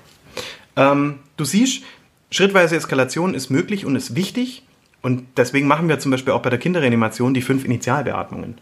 [0.75, 1.84] Ähm, du siehst,
[2.32, 4.63] schrittweise Eskalation ist möglich und ist wichtig.
[5.01, 8.58] Und deswegen machen wir zum Beispiel auch bei der Kinderreanimation die fünf Initialbeatmungen.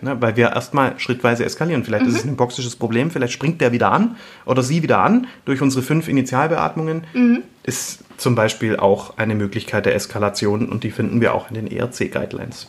[0.00, 1.84] Ne, weil wir erstmal schrittweise eskalieren.
[1.84, 5.28] Vielleicht ist es ein boxisches Problem, vielleicht springt der wieder an oder sie wieder an
[5.44, 7.04] durch unsere fünf Initialbeatmungen.
[7.62, 11.70] Ist zum Beispiel auch eine Möglichkeit der Eskalation und die finden wir auch in den
[11.70, 12.68] ERC-Guidelines.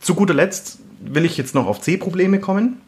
[0.00, 2.80] Zu guter Letzt will ich jetzt noch auf C-Probleme kommen.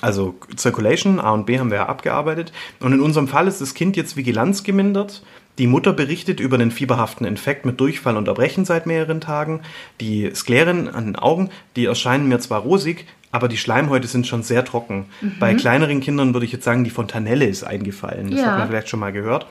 [0.00, 2.52] Also Circulation, A und B haben wir ja abgearbeitet.
[2.80, 5.22] Und in unserem Fall ist das Kind jetzt Vigilanz gemindert.
[5.58, 9.60] Die Mutter berichtet über den fieberhaften Infekt mit Durchfall und Erbrechen seit mehreren Tagen.
[10.00, 14.42] Die Skleren an den Augen, die erscheinen mir zwar rosig, aber die Schleimhäute sind schon
[14.42, 15.06] sehr trocken.
[15.40, 18.30] Bei kleineren Kindern würde ich jetzt sagen, die Fontanelle ist eingefallen.
[18.30, 18.46] Das Ja.
[18.52, 19.46] hat man vielleicht schon mal gehört.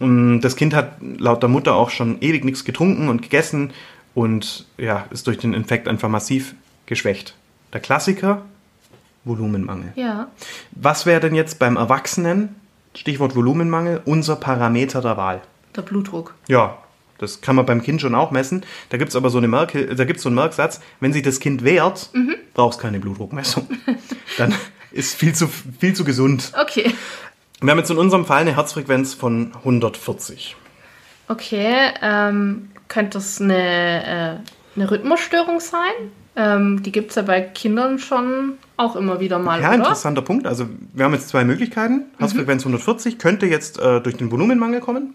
[0.00, 3.72] Das Kind hat laut der Mutter auch schon ewig nichts getrunken und gegessen
[4.14, 6.54] und ja, ist durch den Infekt einfach massiv
[6.86, 7.34] geschwächt.
[7.74, 8.42] Der Klassiker,
[9.24, 9.92] Volumenmangel.
[9.94, 10.28] Ja.
[10.72, 12.56] Was wäre denn jetzt beim Erwachsenen,
[12.94, 15.42] Stichwort Volumenmangel, unser Parameter der Wahl?
[15.76, 16.34] Der Blutdruck.
[16.48, 16.78] Ja,
[17.18, 18.64] das kann man beim Kind schon auch messen.
[18.88, 21.38] Da gibt es aber so, eine Merk da gibt's so einen Merksatz, wenn sich das
[21.40, 22.10] Kind wehrt,
[22.54, 23.68] brauchst keine Blutdruckmessung.
[24.38, 24.54] Dann
[24.90, 26.52] ist viel zu, viel zu gesund.
[26.60, 26.92] Okay.
[27.60, 30.56] Wir haben jetzt in unserem Fall eine Herzfrequenz von 140.
[31.28, 34.40] Okay, ähm, könnte es eine,
[34.74, 35.92] äh, eine Rhythmusstörung sein?
[36.36, 39.76] Ähm, die gibt es ja bei Kindern schon auch immer wieder mal, Ja, oder?
[39.76, 40.46] interessanter Punkt.
[40.46, 42.06] Also wir haben jetzt zwei Möglichkeiten.
[42.18, 45.14] Herzfrequenz 140 könnte jetzt äh, durch den Volumenmangel kommen,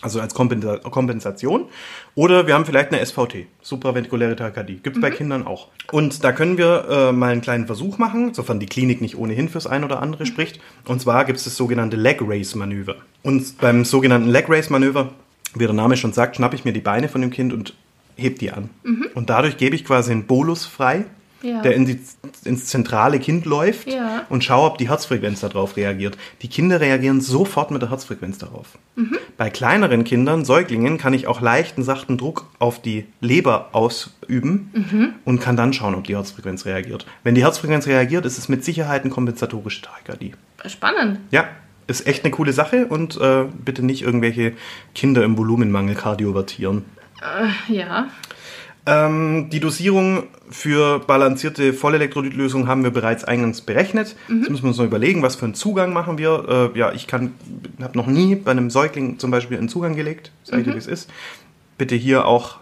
[0.00, 1.66] also als Kompensa Kompensation.
[2.14, 4.80] Oder wir haben vielleicht eine SVT, supraventrikuläre Tachykardie.
[4.82, 5.68] Gibt es bei Kindern auch.
[5.90, 9.48] Und da können wir äh, mal einen kleinen Versuch machen, sofern die Klinik nicht ohnehin
[9.48, 10.60] fürs ein oder andere spricht.
[10.84, 12.96] Und zwar gibt es das sogenannte Leg Raise Manöver.
[13.22, 15.12] Und beim sogenannten Leg Raise Manöver,
[15.54, 17.74] wie der Name schon sagt, schnappe ich mir die Beine von dem Kind und
[18.16, 18.70] heb die an.
[19.14, 21.06] Und dadurch gebe ich quasi einen Bolus frei,
[21.42, 21.62] Ja.
[21.62, 22.00] der in die,
[22.44, 24.24] ins zentrale Kind läuft Ja.
[24.28, 26.18] und schaue, ob die Herzfrequenz darauf reagiert.
[26.42, 28.76] Die Kinder reagieren sofort mit der Herzfrequenz darauf.
[29.36, 35.40] Bei kleineren Kindern, Säuglingen, kann ich auch leichten, sachten Druck auf die Leber ausüben und
[35.40, 37.06] kann dann schauen, ob die Herzfrequenz reagiert.
[37.22, 40.32] Wenn die Herzfrequenz reagiert, ist es mit Sicherheit eine kompensatorische Tachykardie.
[40.66, 41.20] Spannend.
[41.30, 41.44] Ja,
[41.86, 44.54] ist echt eine coole Sache und äh, bitte nicht irgendwelche
[44.94, 46.84] Kinder im Volumenmangel kardiovertieren.
[47.68, 48.08] Ja.
[48.88, 54.16] Ähm, die Dosierung für balancierte Vollelektrolytlösung haben wir bereits eingangs berechnet.
[54.28, 56.70] Jetzt müssen wir uns noch überlegen, was für einen Zugang machen wir.
[56.74, 57.32] Äh, ja, ich kann,
[57.82, 60.32] habe noch nie bei einem Säugling zum Beispiel einen Zugang gelegt.
[60.42, 61.10] Sag ich dir, wie es ist.
[61.76, 62.56] Bitte hier auch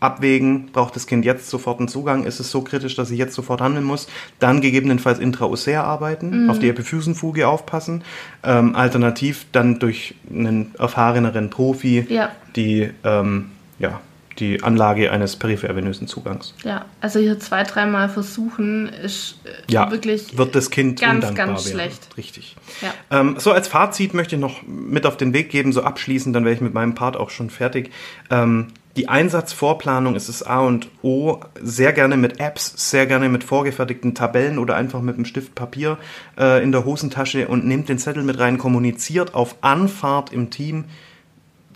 [0.00, 0.70] abwägen.
[0.72, 2.24] Braucht das Kind jetzt sofort einen Zugang?
[2.24, 4.08] Ist es so kritisch, dass ich jetzt sofort handeln muss?
[4.40, 8.02] Dann gegebenenfalls intraossär arbeiten, auf die Epiphysenfuge aufpassen.
[8.42, 12.30] Ähm, alternativ dann durch einen erfahreneren Profi Ja.
[12.56, 13.46] die, ähm,
[13.78, 14.00] ja,
[14.38, 16.54] die Anlage eines periphervenösen Zugangs.
[16.64, 21.46] Ja, also hier zwei, dreimal versuchen ist äh, Ja, wirklich wird das Kind ganz, undankbar
[21.46, 21.74] ganz werden.
[21.74, 22.08] schlecht.
[22.16, 22.56] Richtig.
[22.80, 23.20] Ja.
[23.20, 26.44] Ähm, so als Fazit möchte ich noch mit auf den Weg geben, so abschließend, dann
[26.44, 27.90] wäre ich mit meinem Part auch schon fertig.
[28.30, 31.38] Ähm, die Einsatzvorplanung ist das A und O.
[31.62, 35.98] Sehr gerne mit Apps, sehr gerne mit vorgefertigten Tabellen oder einfach mit einem Stift Papier
[36.36, 40.86] äh, in der Hosentasche und nehmt den Zettel mit rein, kommuniziert auf Anfahrt im Team.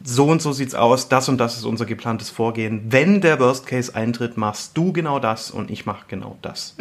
[0.05, 2.87] So und so sieht's aus, das und das ist unser geplantes Vorgehen.
[2.91, 6.75] Wenn der Worst Case eintritt, machst du genau das und ich mach genau das.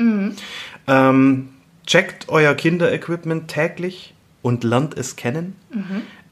[0.87, 1.49] Ähm,
[1.85, 5.55] checkt euer Kinderequipment täglich und lernt es kennen.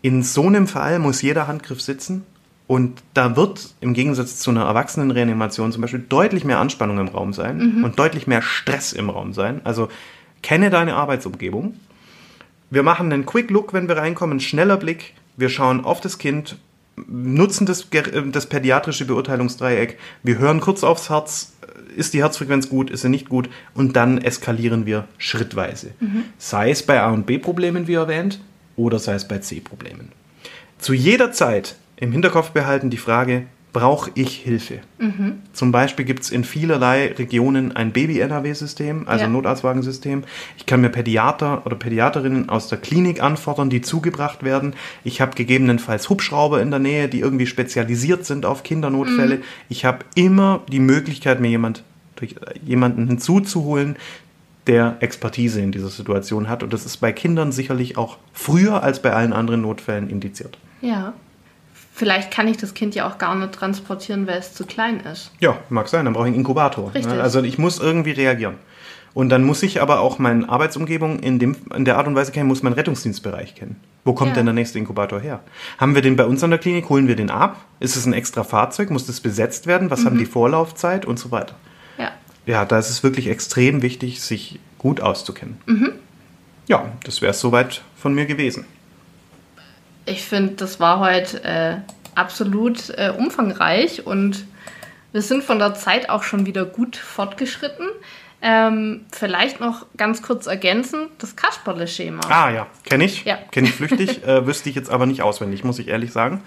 [0.01, 2.25] In so einem Fall muss jeder Handgriff sitzen
[2.67, 7.33] und da wird im Gegensatz zu einer Erwachsenenreanimation zum Beispiel deutlich mehr Anspannung im Raum
[7.33, 9.61] sein und deutlich mehr Stress im Raum sein.
[9.63, 9.89] Also
[10.41, 11.75] kenne deine Arbeitsumgebung.
[12.69, 15.13] Wir machen einen Quick Look, wenn wir reinkommen, ein schneller Blick.
[15.35, 16.57] Wir schauen auf das Kind,
[17.07, 19.97] nutzen das, äh, das pädiatrische Beurteilungsdreieck.
[20.23, 21.53] Wir hören kurz aufs Herz.
[21.95, 23.49] Ist die Herzfrequenz gut, ist sie nicht gut?
[23.73, 25.91] Und dann eskalieren wir schrittweise.
[26.37, 28.39] Sei es bei A- und B-Problemen, wie erwähnt,
[28.75, 30.11] oder sei es bei C-Problemen.
[30.77, 34.79] Zu jeder Zeit im Hinterkopf behalten die Frage, brauche ich Hilfe?
[35.53, 39.27] Zum Beispiel gibt es in vielerlei Regionen ein Baby-NAW-System, also Ja.
[39.27, 40.23] ein Notarztwagensystem.
[40.57, 44.73] Ich kann mir Pädiater oder Pädiaterinnen aus der Klinik anfordern, die zugebracht werden.
[45.03, 49.41] Ich habe gegebenenfalls Hubschrauber in der Nähe, die irgendwie spezialisiert sind auf Kindernotfälle.
[49.69, 51.83] Ich habe immer die Möglichkeit, mir jemand,
[52.15, 53.97] durch, jemanden hinzuzuholen,
[54.67, 56.63] der Expertise in dieser Situation hat.
[56.63, 60.57] Und das ist bei Kindern sicherlich auch früher als bei allen anderen Notfällen indiziert.
[60.81, 61.13] Ja.
[61.99, 65.31] Vielleicht kann ich das Kind ja auch gar nicht transportieren, weil es zu klein ist.
[65.41, 66.93] Ja, mag sein, dann brauche ich einen Inkubator.
[66.95, 67.13] Richtig.
[67.13, 67.21] Ne?
[67.21, 68.55] Also ich muss irgendwie reagieren.
[69.13, 72.31] Und dann muss ich aber auch meine Arbeitsumgebung in, dem, in der Art und Weise
[72.31, 73.75] kennen, muss meinen Rettungsdienstbereich kennen.
[74.05, 74.35] Wo kommt Ja.
[74.35, 75.41] denn der nächste Inkubator her?
[75.77, 76.87] Haben wir den bei uns an der Klinik?
[76.87, 77.57] Holen wir den ab?
[77.81, 78.91] Ist es ein extra Fahrzeug?
[78.91, 79.89] Muss das besetzt werden?
[79.91, 81.05] Was haben die Vorlaufzeit?
[81.05, 81.55] Und so weiter.
[81.97, 82.11] Ja.
[82.45, 85.57] Ja, da ist es wirklich extrem wichtig, sich gut auszukennen.
[86.67, 88.63] Ja, das wäre es soweit von mir gewesen.
[90.09, 91.75] Ich finde, das war heute äh,
[92.15, 94.45] absolut äh, umfangreich und
[95.11, 97.87] wir sind von der Zeit auch schon wieder gut fortgeschritten.
[98.41, 102.21] Ähm, vielleicht noch ganz kurz ergänzen, das Kasperle-Schema.
[102.29, 103.25] Ah ja, kenne ich.
[103.25, 103.37] Ja.
[103.51, 104.23] Kenne ich flüchtig.
[104.27, 106.41] äh, wüsste ich jetzt aber nicht auswendig, muss ich ehrlich sagen.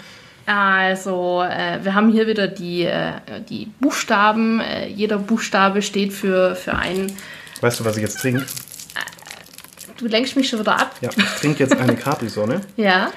[0.47, 3.13] Also, äh, wir haben hier wieder die, äh,
[3.49, 4.61] die Buchstaben.
[4.61, 7.17] Äh, jeder Buchstabe steht für, für einen.
[7.61, 8.45] Weißt du, was ich jetzt trinke?
[9.99, 10.97] Du lenkst mich schon wieder ab.
[11.01, 12.63] Ja, ich trinke jetzt eine Capri-Sonne.
[12.77, 13.11] Ja.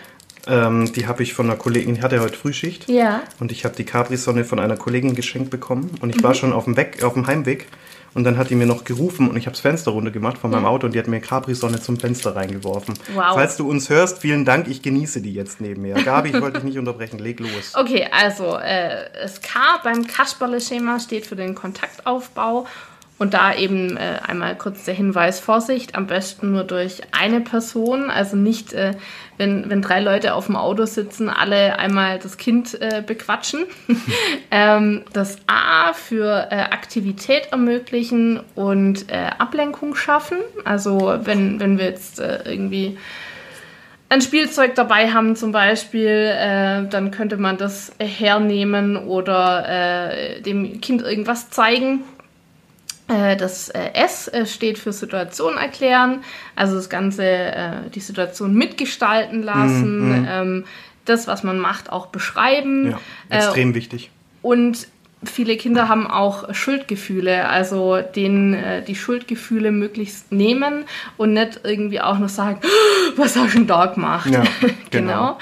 [0.48, 2.90] Ähm, die habe ich von einer Kollegin, die hatte heute Frühschicht.
[2.90, 3.24] Ja.
[3.40, 5.92] Und ich habe die Capri-Sonne von einer Kollegin geschenkt bekommen.
[6.02, 7.68] Und ich war schon auf dem, Weg, auf dem Heimweg.
[8.16, 10.50] Und dann hat die mir noch gerufen und ich habe das Fenster runter gemacht von
[10.50, 12.94] meinem Auto und die hat mir Capri-Sonne zum Fenster reingeworfen.
[13.14, 13.34] Wow.
[13.34, 15.96] Falls du uns hörst, vielen Dank, ich genieße die jetzt neben mir.
[15.96, 17.74] Gabi, ich wollte dich nicht unterbrechen, leg los.
[17.74, 22.68] Okay, also äh, das K beim Kasperle-Schema steht für den Kontaktaufbau
[23.18, 28.10] Und da eben äh, einmal kurz der Hinweis, Vorsicht, am besten nur durch eine Person,
[28.10, 28.94] also nicht, äh,
[29.38, 33.64] wenn, wenn drei Leute auf dem Auto sitzen, alle einmal das Kind äh, bequatschen.
[34.52, 40.40] ähm, das A für äh, Aktivität ermöglichen und äh, Ablenkung schaffen.
[40.66, 42.98] Also wenn, wenn wir jetzt äh, irgendwie
[44.10, 51.02] ein Spielzeug dabei haben zum Beispiel, äh, dann könnte man das hernehmen oder dem Kind
[51.02, 52.04] irgendwas zeigen.
[53.08, 56.24] Äh, das äh, S äh, steht für Situation erklären,
[56.56, 60.28] also das Ganze, äh, die Situation mitgestalten lassen, Mhm.
[60.30, 60.64] ähm,
[61.06, 62.92] das, was man macht, auch beschreiben.
[62.92, 64.10] Ja, extrem wichtig.
[64.42, 64.88] Und
[65.24, 70.86] viele Kinder haben auch Schuldgefühle, also denen äh, die Schuldgefühle möglichst nehmen
[71.18, 72.60] und nicht irgendwie auch noch sagen,
[73.18, 74.30] was hast du denn da gemacht?
[74.32, 74.44] Ja,
[74.90, 74.90] genau.
[74.90, 75.38] genau.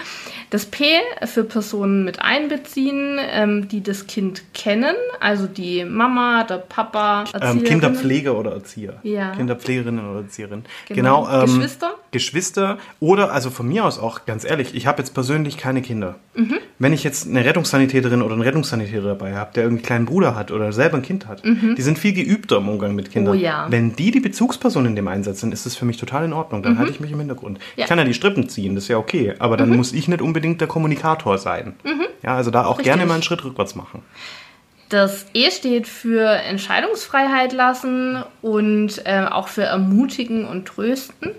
[0.53, 0.85] Das P
[1.25, 7.63] für Personen mit einbeziehen, ähm, die das Kind kennen, also die Mama, der Papa, Ähm.
[7.63, 8.99] Kinderpfleger oder Erzieher.
[9.01, 9.31] Ja.
[9.31, 10.63] Kinderpflegerinnen oder Erzieherin.
[10.89, 11.23] Genau.
[11.23, 11.41] Genau.
[11.41, 11.95] ähm, Geschwister?
[12.11, 16.17] Geschwister oder, also von mir aus auch, ganz ehrlich, ich habe jetzt persönlich keine Kinder.
[16.35, 16.59] Mhm.
[16.77, 20.35] Wenn ich jetzt eine Rettungssanitäterin oder einen Rettungssanitäter dabei habe, der irgendwie einen kleinen Bruder
[20.35, 23.35] hat oder selber ein Kind hat, die sind viel geübter im Umgang mit Kindern.
[23.37, 23.41] Mhm.
[23.41, 23.65] Oh ja.
[23.69, 26.61] Wenn die die Bezugsperson in dem Einsatz sind, ist das für mich total in Ordnung.
[26.61, 27.57] Dann halte ich mich im Hintergrund.
[27.57, 27.63] Mhm.
[27.63, 27.69] Ja.
[27.77, 27.81] Mhm.
[27.81, 29.33] Ich kann ja die Strippen ziehen, das ist ja okay.
[29.39, 31.75] Aber dann muss ich nicht unbedingt der Kommunikator sein.
[32.23, 32.85] Ja, also da auch Richtig.
[32.85, 34.01] gerne mal einen Schritt rückwärts machen.
[34.89, 41.31] Das E steht für Entscheidungsfreiheit lassen und äh, auch für ermutigen und trösten.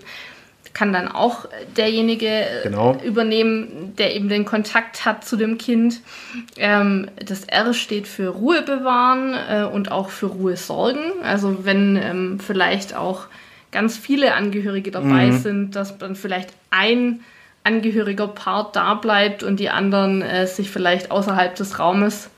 [0.73, 1.45] Kann dann auch
[1.77, 2.97] derjenige äh, Genau.
[3.01, 6.01] übernehmen, der eben den Kontakt hat zu dem Kind.
[6.57, 10.99] Ähm, das R steht für Ruhe bewahren äh, und auch für Ruhe sorgen.
[11.23, 13.27] Also wenn ähm, vielleicht auch
[13.71, 17.21] ganz viele Angehörige dabei sind, dass dann vielleicht ein
[17.65, 22.29] angehöriger Part da bleibt und die anderen äh, sich vielleicht außerhalb des Raumes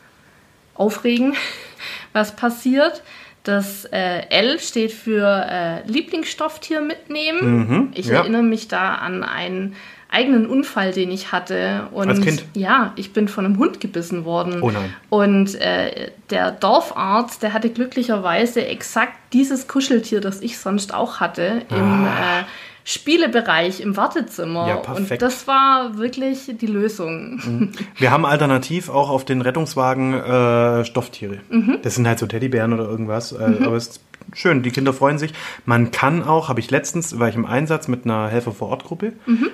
[0.76, 1.36] aufregen,
[2.14, 3.04] was passiert.
[3.44, 7.92] Das äh, L steht für äh, Lieblingsstofftier mitnehmen.
[7.94, 8.20] ich ja.
[8.20, 9.76] erinnere mich da an einen
[10.10, 11.88] eigenen Unfall, den ich hatte.
[11.92, 12.46] Und Als Kind?
[12.54, 14.62] Ja, ich bin von einem Hund gebissen worden.
[14.62, 14.94] Oh nein.
[15.10, 21.64] Und äh, der Dorfarzt, der hatte glücklicherweise exakt dieses Kuscheltier, das ich sonst auch hatte,
[21.70, 22.44] im äh,
[22.90, 24.66] Spielebereich, im Wartezimmer.
[24.66, 25.12] Ja, perfekt.
[25.12, 27.74] Und das war wirklich die Lösung.
[27.98, 31.40] Wir haben alternativ auch auf den Rettungswagen äh, Stofftiere.
[31.50, 31.80] Mhm.
[31.82, 33.34] Das sind halt so Teddybären oder irgendwas.
[33.34, 34.02] Äh, Aber es ist
[34.34, 35.34] schön, die Kinder freuen sich.
[35.66, 38.84] Man kann auch, habe ich letztens, war ich im Einsatz mit einer Helfer vor Ort
[38.84, 39.14] Gruppe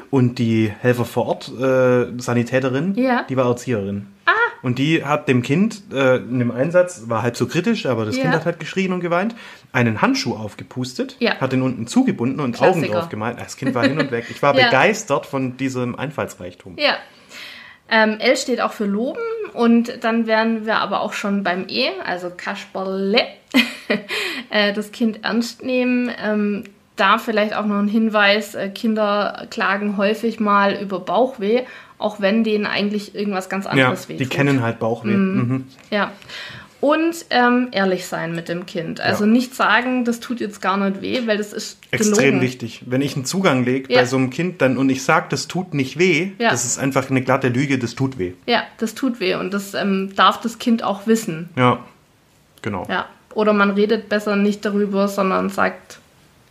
[0.09, 3.23] und die Helfer vor Ort äh, Sanitäterin, Ja.
[3.29, 4.07] die war Erzieherin.
[4.61, 8.15] Und die hat dem Kind äh, in dem Einsatz, war halb so kritisch, aber das
[8.15, 8.21] Ja.
[8.23, 9.35] Kind hat halt geschrien und geweint,
[9.73, 11.35] einen Handschuh aufgepustet, Ja.
[11.41, 12.93] hat den unten zugebunden und Augen Klassiker.
[13.01, 13.41] drauf gemalt.
[13.41, 14.27] Das Kind war hin und weg.
[14.29, 16.77] Ich war begeistert von diesem Einfallsreichtum.
[16.77, 16.93] Ja.
[17.89, 19.19] Ähm, L steht auch für loben
[19.53, 23.19] und dann wären wir aber auch schon beim E, also Kasperle,
[24.75, 26.11] das Kind ernst nehmen.
[26.23, 26.63] Ähm,
[26.95, 31.63] da vielleicht auch noch ein Hinweis, äh, Kinder klagen häufig mal über Bauchweh,
[31.97, 34.29] auch wenn denen eigentlich irgendwas ganz Ja, anderes die wehtut.
[34.29, 35.15] kennen halt Bauchweh.
[35.17, 35.65] Mhm.
[35.89, 36.11] Ja.
[36.81, 38.99] Und ähm, ehrlich sein mit dem Kind.
[38.99, 39.31] Also Ja.
[39.31, 42.41] nicht sagen, das tut jetzt gar nicht weh, weil das ist Extrem gelogen.
[42.41, 42.83] wichtig.
[42.85, 44.01] Wenn ich einen Zugang lege Ja.
[44.01, 46.49] bei so einem Kind dann und ich sage, das tut nicht weh, Ja.
[46.51, 48.33] das ist einfach eine glatte Lüge, das tut weh.
[48.45, 51.49] Ja, das tut weh und das ähm, darf das Kind auch wissen.
[51.55, 51.79] Ja,
[52.61, 52.85] genau.
[52.89, 53.05] Ja.
[53.33, 55.99] Oder man redet besser nicht darüber, sondern sagt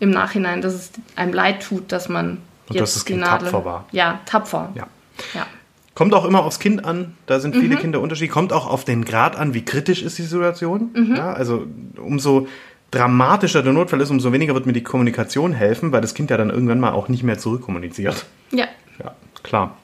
[0.01, 3.49] im Nachhinein, dass es einem leid tut, dass man Und jetzt dass das die Nadel...
[3.51, 3.85] tapfer war.
[3.92, 4.71] Ja, tapfer.
[4.75, 4.87] Ja.
[5.35, 5.47] Ja.
[5.95, 7.61] Kommt auch immer aufs Kind an, da sind Mhm.
[7.61, 8.31] viele Kinder unterschiedlich.
[8.33, 10.90] Kommt auch auf den Grad an, wie kritisch ist die Situation.
[10.95, 11.16] Mhm.
[11.16, 11.66] Ja, also
[11.97, 12.49] umso
[12.90, 16.37] dramatischer der Notfall ist, umso weniger wird mir die Kommunikation helfen, weil das Kind ja
[16.37, 18.27] dann irgendwann mal auch nicht mehr zurückkommuniziert.
[18.51, 18.66] Ja.
[19.03, 19.77] Ja, klar.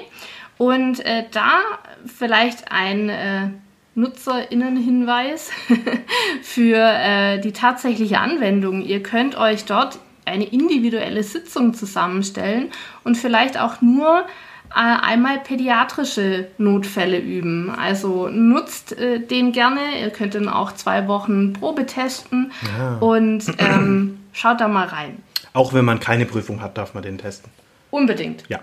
[0.58, 1.60] Und äh, da
[2.06, 3.48] vielleicht ein äh,
[3.94, 5.50] Nutzerinnenhinweis
[6.42, 8.82] für äh, die tatsächliche Anwendung.
[8.82, 12.70] Ihr könnt euch dort eine individuelle Sitzung zusammenstellen
[13.04, 14.24] und vielleicht auch nur
[14.70, 17.70] äh, einmal pädiatrische Notfälle üben.
[17.70, 19.80] Also nutzt äh, den gerne.
[20.00, 22.52] Ihr könnt ihn auch zwei Wochen Probe testen
[23.00, 25.22] und ähm, schaut da mal rein.
[25.52, 27.50] Auch wenn man keine Prüfung hat, darf man den testen.
[27.90, 28.44] Unbedingt.
[28.48, 28.60] Ja,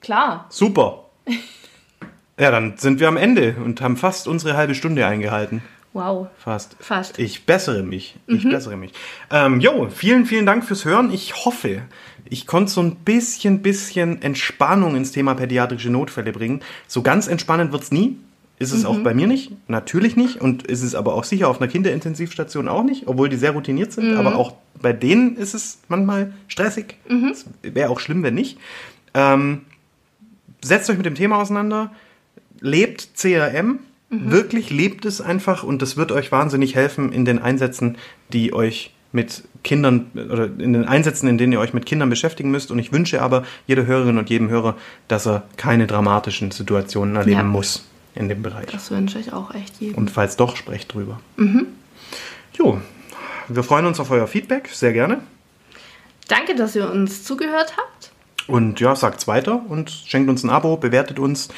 [0.00, 0.46] Klar.
[0.48, 1.01] super.
[2.38, 5.62] Ja, dann sind wir am Ende und haben fast unsere halbe Stunde eingehalten.
[5.92, 6.28] Wow.
[6.38, 6.76] Fast.
[6.80, 7.18] Fast.
[7.18, 8.16] Ich bessere mich.
[8.26, 8.92] Ich bessere mich.
[9.30, 11.12] Ähm, jo, vielen, vielen Dank fürs Hören.
[11.12, 11.82] Ich hoffe,
[12.24, 16.62] ich konnte so ein bisschen, bisschen Entspannung ins Thema pädiatrische Notfälle bringen.
[16.88, 18.16] So ganz entspannend wird's nie.
[18.58, 19.50] Ist es auch bei mir nicht.
[19.68, 20.40] Natürlich nicht.
[20.40, 23.92] Und ist es aber auch sicher auf einer Kinderintensivstation auch nicht, obwohl die sehr routiniert
[23.92, 24.16] sind.
[24.16, 26.96] Aber auch bei denen ist es manchmal stressig.
[27.30, 28.58] Es wäre auch schlimm, wenn nicht.
[29.14, 29.62] Ähm,
[30.62, 31.90] setzt euch mit dem Thema auseinander.
[32.60, 33.80] Lebt CRM.
[34.14, 37.96] Wirklich lebt es einfach und das wird euch wahnsinnig helfen in den Einsätzen,
[38.30, 42.50] die euch mit Kindern oder in den Einsätzen, in denen ihr euch mit Kindern beschäftigen
[42.50, 42.70] müsst.
[42.70, 44.76] Und ich wünsche aber jeder Hörerin und jedem Hörer,
[45.08, 47.42] dass er keine dramatischen Situationen erleben Ja.
[47.42, 48.66] muss in dem Bereich.
[48.66, 49.96] Das wünsche ich auch echt jedem.
[49.96, 51.18] Und falls doch, sprecht drüber.
[52.58, 52.80] Jo,
[53.48, 55.20] wir freuen uns auf euer Feedback, sehr gerne.
[56.28, 58.11] Danke, dass ihr uns zugehört habt.
[58.48, 61.48] Und ja, sagt's weiter und schenkt uns ein Abo, bewertet uns,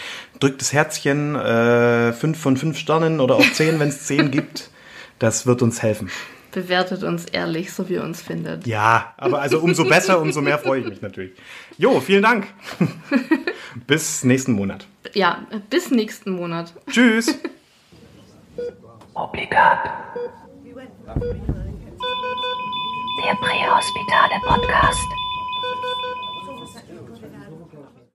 [0.40, 4.70] drückt das Herzchen, äh, 5 von 5 Sternen oder auch 10, wenn es 10 gibt.
[5.18, 6.10] Das wird uns helfen.
[6.52, 8.66] Bewertet uns ehrlich, so wie ihr uns findet.
[8.66, 11.32] Ja, aber also umso besser, umso mehr freue ich mich natürlich.
[11.78, 12.46] Jo, vielen Dank.
[13.86, 14.86] Bis nächsten Monat.
[15.14, 16.72] Ja, bis nächsten Monat.
[16.88, 17.26] Tschüss.
[19.14, 19.90] Obligat.
[23.22, 25.23] Der Prähospitale Podcast.